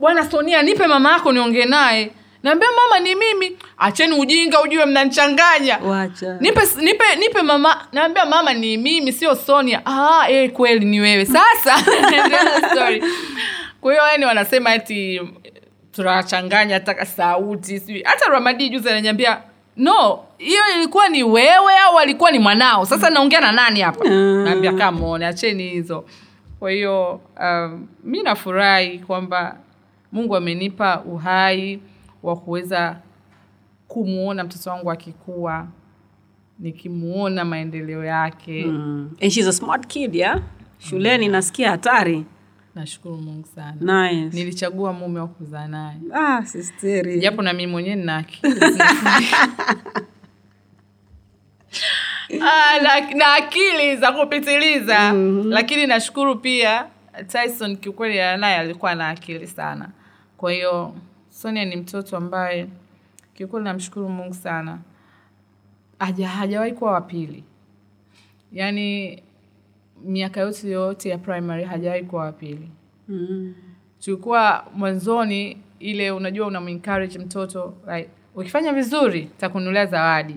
[0.00, 2.12] bwana sonia nipe mama yako niongee naye.
[2.42, 3.56] Naambia mama ni mimi.
[3.78, 6.38] Acheni ujinga ujue mnanchanganya Wacha.
[6.40, 9.82] nipe nipe nipe mama naambia mama ni mimi sio sonia.
[9.86, 11.26] Ah, eh, kweli ni wewe.
[11.26, 11.74] Sasa
[13.80, 15.20] kwa hiyo yani wanasema eti
[15.92, 19.42] tunachanganya hata sauti sijui hata ramadi juzi ananiambia
[19.76, 24.44] no hiyo ilikuwa ni wewe au alikuwa ni mwanao sasa naongea na nani hapa Mm.
[24.44, 26.04] naambia kamone acheni hizo
[26.58, 29.56] kwa hiyo um, mi nafurahi kwamba
[30.12, 31.80] mungu amenipa uhai
[32.22, 32.96] wa kuweza
[33.88, 35.66] kumwona mtoto wangu akikuwa
[36.58, 39.10] nikimuona maendeleo yake Mm.
[39.22, 40.40] And she's a smart kid, yeah?
[40.78, 42.24] Shuleni nasikia hatari.
[42.74, 44.08] Nashukuru mungu sana.
[44.10, 44.36] Nice.
[44.36, 45.96] nilichagua mume wa kuzaa naye.
[46.14, 47.20] Ah, sisteri.
[47.20, 48.60] japo na mimi mwenyewe nina akili.
[52.42, 55.12] Ah, na, na akili za kupitiliza.
[55.44, 56.86] Lakini nashukuru pia
[57.26, 59.88] tyson kiukweli naye alikuwa na akili sana.
[60.36, 60.94] Kwa hiyo
[61.30, 62.66] sonia ni mtoto ambaye
[63.34, 64.78] kiukweli namshukuru mungu sana.
[65.98, 67.44] Haja- hajawahi kuwa wapili
[68.52, 69.22] yaani
[70.04, 72.70] miaka yote yote ya primary hajawahi kuwa wapili
[73.08, 73.54] Mm.
[74.04, 80.36] tulikuwa mwanzoni ile unajua unamencourage mtoto like, ukifanya vizuri takunulia zawadi.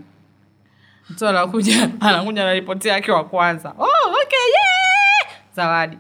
[1.10, 3.70] Mtoto anakuja anakuja na ripoti yake wa kwanza.
[3.78, 5.42] Oh, okay, yeah!
[5.56, 5.98] zawadi.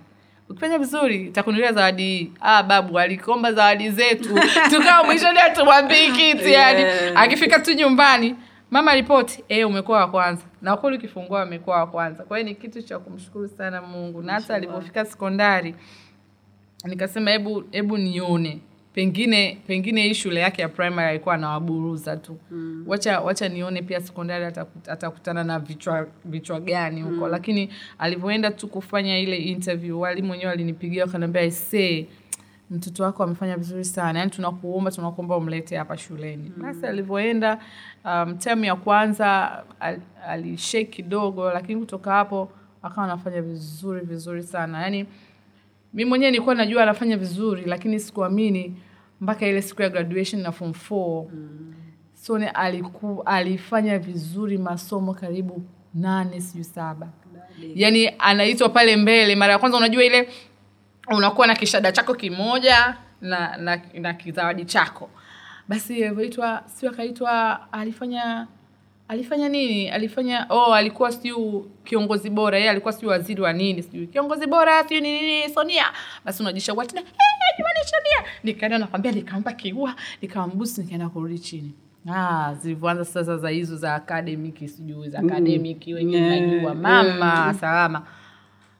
[0.49, 2.03] Ukifanya vizuri takunulia zawadi.
[2.03, 4.39] Hii ah, babu alikomba zawadi zetu.
[4.76, 6.86] Tukawa mwishoni hatumwambii kitu yani.
[7.16, 8.36] Akifika tu nyumbani
[8.74, 10.43] mama ripoti eh, umekuwa wa kwanza.
[10.61, 12.24] Na kweli ukifungua amekuwa wa kwanza.
[12.24, 14.21] Kwa hiyo ni kitu cha kumshukuru sana mungu.
[14.21, 15.76] Na hata alipofika sekondari
[16.86, 18.59] nikasema hebu hebu nione.
[18.93, 22.38] Pengine pengine hii shule yake ya primary alikuwa anawaburuza tu.
[22.51, 22.84] Mm.
[22.88, 27.26] wacha wacha nione pia sekondari ataku- atakutana na vichwa vichwa gani huko.
[27.26, 27.32] Mm.
[27.32, 27.69] lakini
[27.99, 32.07] alivyoenda tu kufanya ile interview walimu wenyewe walinipigia wakaniambia isee
[32.74, 34.19] mtoto wako amefanya vizuri sana.
[34.19, 36.51] Yani tunakuomba tunakuomba umlete hapa shuleni.
[36.57, 37.59] Basi alivyoenda
[38.05, 42.49] um, ya kwanza al, alishake kidogo lakini kutoka hapo
[42.84, 44.82] akawa anafanya vizuri vizuri sana.
[44.82, 45.05] Yani
[45.93, 48.76] mi mwenyewe nilikuwa najua anafanya vizuri lakini sikuamini
[49.21, 51.74] mpaka ile siku ya graduation na form 4 mm.
[52.13, 55.63] sone aliku, alifanya vizuri masomo karibu
[55.93, 57.07] nane sijui saba.
[57.76, 59.36] Yani anaitwa pale mbele.
[59.36, 60.30] Mara ya kwanza unajua ile
[61.08, 65.10] unakuwa na kishada chako kimoja na na, na kizawadi chako.
[65.68, 68.47] Basi alivyoitwa sio akaitwa alifanya
[69.08, 69.89] alifanya nini?
[69.89, 72.58] Alifanya oh alikuwa siu kiongozi bora.
[72.58, 74.08] Yeye alikuwa siu waziri wa nini sijui.
[74.08, 75.86] Kiongozi bora siu nini nini sonia.
[76.26, 78.32] Basi unajishaua tena hey, jamani sonia.
[78.43, 81.74] Nikaenda nakwambia nikampa kiua nikambusi nikaenda kurudi chini.
[82.14, 88.01] Ah, zilivyoanza sasa za hizo za akademiki sijui za academic wenyewe Yeah, najua mama salama.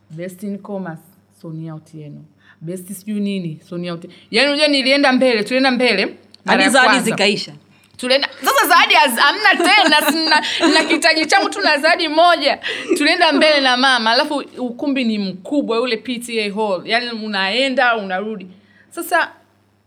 [0.09, 1.01] Best in commerce
[1.43, 2.21] sonia otieno.
[2.61, 4.15] Best sijui nini sonia otieno.
[4.31, 7.53] Yani unajua nilienda mbele tulienda mbele Hadi zawadi zikaisha.
[7.97, 12.59] tulienda sasa zawadi hamna tena sina na kitaji changu tu na zawadi moja.
[12.97, 16.81] Tulienda mbele na mama alafu ukumbi ni mkubwa ule pta hall.
[16.85, 18.47] Yani unaenda unarudi.
[18.89, 19.31] Sasa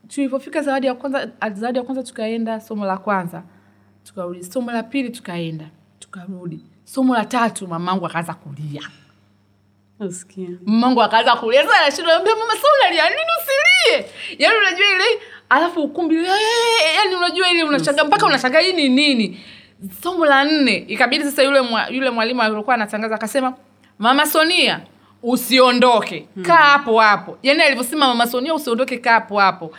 [0.09, 3.43] tulipofika zawadi ya kwanza zawadi ya kwanza tukaenda somo la kwanza.
[4.05, 4.45] Tukarudi.
[4.45, 5.65] Somo la pili tukaenda.
[5.99, 6.61] Tukarudi.
[6.85, 8.83] Somo la tatu mamangu akaanza kulia
[9.99, 10.49] Nasikia.
[10.67, 14.11] mamangu akaanza kulia sasa anashindwa anambia mama sasa unalia nini usilie?
[14.39, 15.05] Yaani unajua ile
[15.49, 16.27] alafu ukumbi eh,
[16.97, 19.41] yaani unajua ile unashangaa mpaka unashangaa hii ni nini?
[20.03, 23.55] Somo la nne ikabidi sasa yule mwa, yule mwalimu alikuwa anatangaza akasema
[23.99, 24.81] mama sonia
[25.23, 26.29] usiondoke.
[26.43, 27.39] Kaa hapo hapo.
[27.43, 29.73] Yaani alivyosema mama sonia usiondoke kaa hapo hapo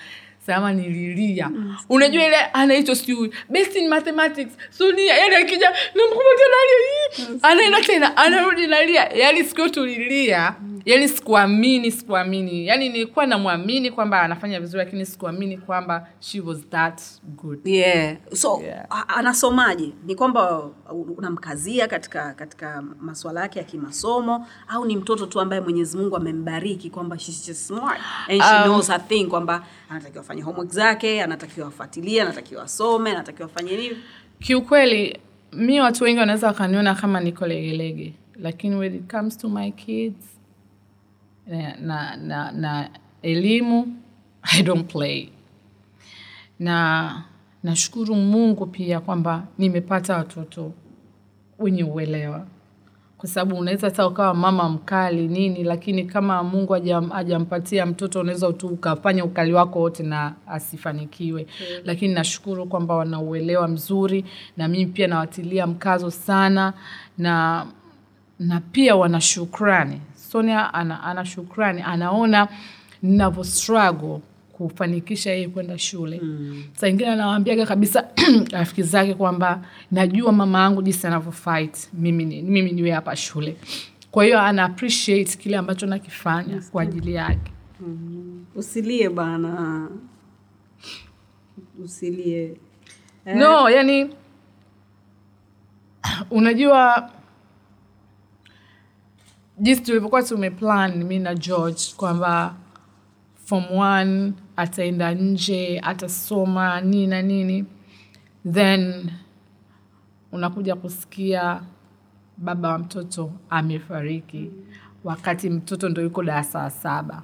[0.47, 1.51] sama nililia.
[1.89, 4.51] Unajua ile anaitwa sijui best in mathematics.
[4.69, 7.39] Sunia yani akija namkumbatia nalia hii.
[7.41, 12.67] Anaenda tena anarudi nalia yani sikio tulilia yani sikuamini sikuamini.
[12.67, 17.67] Yani nilikuwa namwamini kwamba anafanya vizuri lakini sikuamini kwamba she was that good.
[17.67, 18.17] Yeah.
[18.33, 18.85] So Yeah.
[19.07, 19.89] anasomaje?
[20.05, 20.69] Ni kwamba
[21.17, 26.89] unamkazia katika katika maswala yake ya kimasomo au ni mtoto tu ambaye mwenyezi mungu amembariki
[26.89, 31.23] kwamba she's just smart and she Um, knows her thing kwamba anatakiwa afanye homework zake
[31.23, 33.97] anatakiwa afuatilie anatakiwa asome anatakiwa afanye nini.
[34.39, 35.19] Kiukweli
[35.53, 40.25] mi watu wengi wanaweza wakaniona kama niko legelege lakini when it comes to my kids
[41.47, 42.89] na, na, na, na
[43.21, 43.97] elimu
[44.41, 45.29] i don't play.
[46.59, 47.23] Na
[47.63, 50.73] nashukuru mungu pia kwamba nimepata watoto
[51.59, 52.47] wenye uelewa
[53.17, 58.53] kwa sababu unaweza hata ukawa mama mkali nini lakini kama mungu hajam- hajampatia mtoto unaweza
[58.53, 61.47] tu ukafanya ukali wako wote na asifanikiwe.
[61.85, 64.25] Lakini nashukuru kwamba wanauelewa mzuri
[64.57, 66.73] na mimi pia nawatilia mkazo sana
[67.17, 67.65] na
[68.39, 70.01] na pia wana shukrani.
[70.15, 71.81] Sonia ana, ana shukrani.
[71.81, 72.47] Anaona
[73.03, 74.19] ninavyo struggle
[74.57, 76.19] kufanikisha yeye kwenda shule.
[76.23, 76.63] Mm.
[76.73, 78.07] saa ingine anawaambiaga kabisa
[78.51, 83.57] rafiki zake kwamba najua mama yangu jinsi anavyofight mimi, ni, mimi niwe hapa shule.
[84.11, 87.51] Kwa hiyo ana appreciate kile ambacho nakifanya kwa ajili yake.
[88.55, 89.89] Usilie bana.
[91.83, 92.57] Usilie.
[93.25, 94.09] No yani
[96.31, 97.09] unajua
[99.59, 102.55] jinsi tulivyokuwa tumeplan mi na george kwamba
[103.45, 107.65] form one ataenda nje atasoma nini na nini.
[108.51, 109.11] Then
[110.31, 111.61] unakuja kusikia
[112.37, 114.51] baba wa mtoto amefariki.
[115.03, 117.23] Wakati mtoto ndo yuko darasa la saba.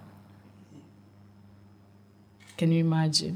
[2.58, 3.36] Can you imagine?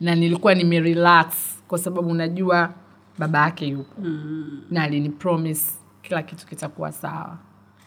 [0.00, 1.34] Na nilikuwa nimerelax
[1.68, 2.74] kwa sababu unajua
[3.18, 4.00] baba yake yupo.
[4.02, 4.62] Mm.
[4.70, 7.38] na alinipromis kila kitu kitakuwa sawa.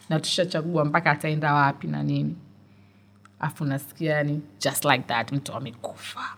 [0.08, 2.36] Na tushachagua mpaka ataenda wapi na nini
[3.40, 6.36] afu nasikia yani just like that mtu amekufa.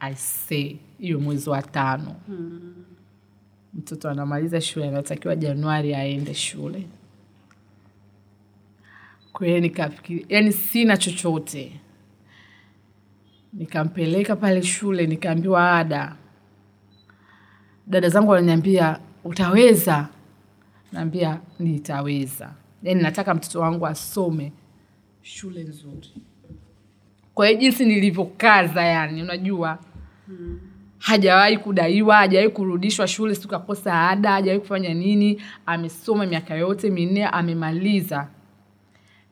[0.00, 0.14] I
[0.98, 2.16] hiyo mwezi wa tano.
[2.28, 2.74] Mm.
[3.74, 6.86] mtoto anamaliza shule anatakiwa januari aende shule.
[9.32, 11.80] Kwahiyo nikafikiri yani sina chochote.
[13.52, 16.16] Nikampeleka pale shule nikaambiwa ada
[17.86, 20.08] dada zangu wananiambia utaweza?
[20.92, 22.52] Naambia nitaweza.
[22.82, 24.52] Yani nataka mtoto wangu asome
[25.28, 26.08] shule nzuri
[27.34, 29.78] kwa hiyo jinsi nilivyokaza yani unajua
[30.26, 30.60] hmm.
[30.98, 38.28] hajawahi kudaiwa hajawahi kurudishwa shule sikakosa ada hajawahi kufanya nini amesoma miaka yote minne amemaliza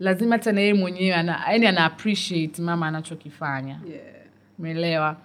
[0.00, 4.04] lazima hata na yeye mwenyewe ana, yani ana appreciate mama anachokifanya yeah.
[4.58, 5.16] umeelewa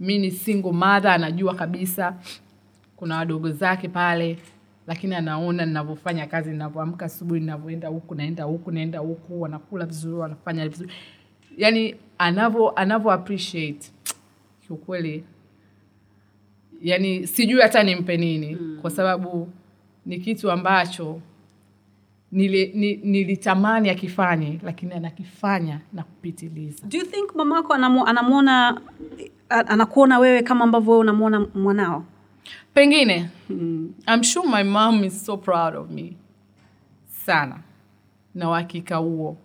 [0.00, 2.14] mi ni single mother anajua kabisa
[2.96, 4.38] kuna wadogo zake pale
[4.86, 10.68] lakini anaona ninavyofanya kazi ninavyoamka asubuhi ninavyoenda huku naenda huku naenda huku wanakula vizuri wanafanya
[10.68, 10.90] vizuri.
[11.56, 13.92] Yani anavyo anavyo appreciate
[14.66, 15.24] kiukweli
[16.82, 18.54] yani sijui hata nimpe nini.
[18.60, 18.78] Mm.
[18.82, 19.48] kwa sababu
[20.06, 21.20] ni kitu ambacho
[22.32, 22.66] nili,
[23.04, 26.86] nilitamani akifanye lakini anakifanya na kupitiliza.
[26.86, 28.80] Do you think mamako anamu, anamwona
[29.48, 32.04] anakuona wewe kama ambavyo wewe unamwona mwanao
[32.74, 33.30] pengine.
[33.50, 33.92] Mm.
[34.08, 36.16] I'm sure my mom is so proud of me.
[37.08, 37.60] Sana.
[38.34, 39.36] Na uhakika huo.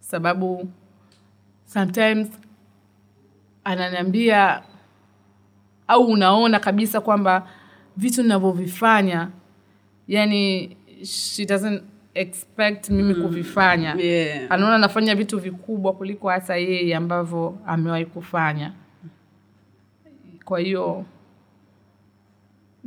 [0.00, 0.68] Sababu
[1.64, 2.28] sometimes
[3.64, 4.62] ananiambia
[5.88, 7.48] au unaona kabisa kwamba
[7.96, 9.28] vitu ninavyovifanya
[10.08, 11.82] yani she doesn't
[12.14, 13.94] expect mimi kuvifanya.
[13.94, 14.52] Yeah.
[14.52, 18.72] anaona anafanya vitu vikubwa kuliko hata yeye ambavyo amewahi kufanya.
[20.44, 21.04] Kwa hiyo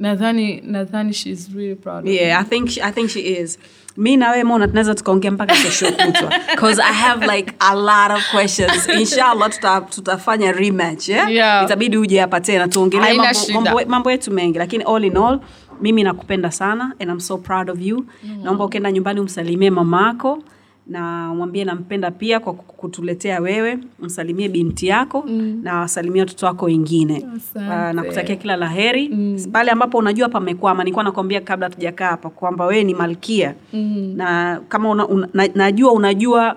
[0.02, 3.60] nadhani nadhani she is really proud of yeah i think she, i think she is.
[3.97, 6.34] Mi na wewe mona tunaweza tukaongea mpaka kesho kutwa.
[6.56, 8.89] Because i have like a lot of questions.
[8.89, 11.32] Inshallah tuta, tutafanya rematch yeah?
[11.32, 11.66] Yeah.
[11.66, 13.18] itabidi uje hapa tena tuongelee
[13.54, 14.58] mambo, mambo, yetu mengi.
[14.58, 15.39] Lakini all in all
[15.82, 18.06] mimi nakupenda sana and I'm so proud of you.
[18.43, 20.43] Naomba ukienda nyumbani umsalimie mamako
[20.92, 25.60] na mwambie nampenda pia kwa kutuletea wewe, msalimie binti yako mm.
[25.64, 27.26] na wasalimie watoto wako wengine.
[27.56, 29.38] uh, na kutakia kila la heri mm.
[29.52, 30.84] pale ambapo unajua pamekwama.
[30.84, 34.14] Nilikuwa nakwambia kabla tujakaa hapa kwamba wewe ni malkia mm.
[34.16, 36.56] na kama una, una, na, najua unajua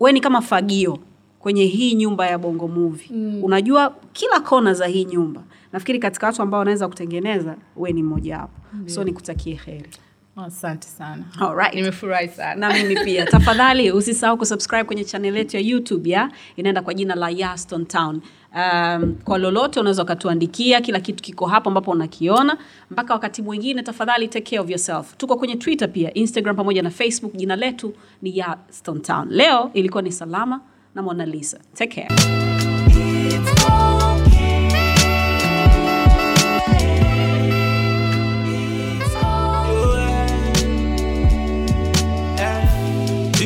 [0.00, 0.98] wewe ni kama fagio
[1.38, 3.44] kwenye hii nyumba ya Bongo Movie mm.
[3.44, 5.42] unajua kila kona za hii nyumba.
[5.72, 8.88] Nafikiri katika watu ambao wanaweza kutengeneza, wewe ni mmoja wapo mm.
[8.88, 9.90] so nikutakie heri.
[10.36, 11.24] Asante sana.
[11.40, 11.74] Alright.
[11.74, 12.54] Nimefurahi sana.
[12.68, 13.26] na mimi pia.
[13.36, 16.30] Tafadhali usisahau kusubscribe kwenye channel yetu ya youtube ya?
[16.56, 18.20] Inaenda kwa jina la Yaston Town.
[18.56, 22.58] Um, kwa lolote unaweza ukatuandikia kila kitu kiko hapo ambapo unakiona.
[22.90, 25.16] Mpaka wakati mwingine tafadhali take care of yourself.
[25.16, 27.32] Tuko kwenye twitter pia instagram pamoja na facebook.
[27.34, 29.28] Jina letu ni Yaston Town.
[29.30, 30.60] Leo ilikuwa ni salama
[30.94, 31.58] na Mona Lisa.
[31.74, 32.36] Take care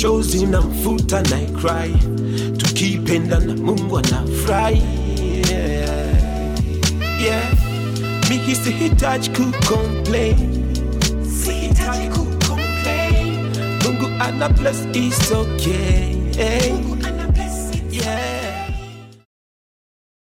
[0.00, 1.94] chozi na mfuta na cry,
[2.56, 4.82] tukipenda na Mungu anafurahi
[5.50, 6.08] yeah.
[7.22, 7.52] yeah.
[8.30, 10.36] Mimi sihitaji kucomplain,
[11.44, 13.46] sihitaji kucomplain.
[13.84, 16.14] Mungu ana bless is okay.
[16.72, 18.35] Mungu ana bless it's yeah.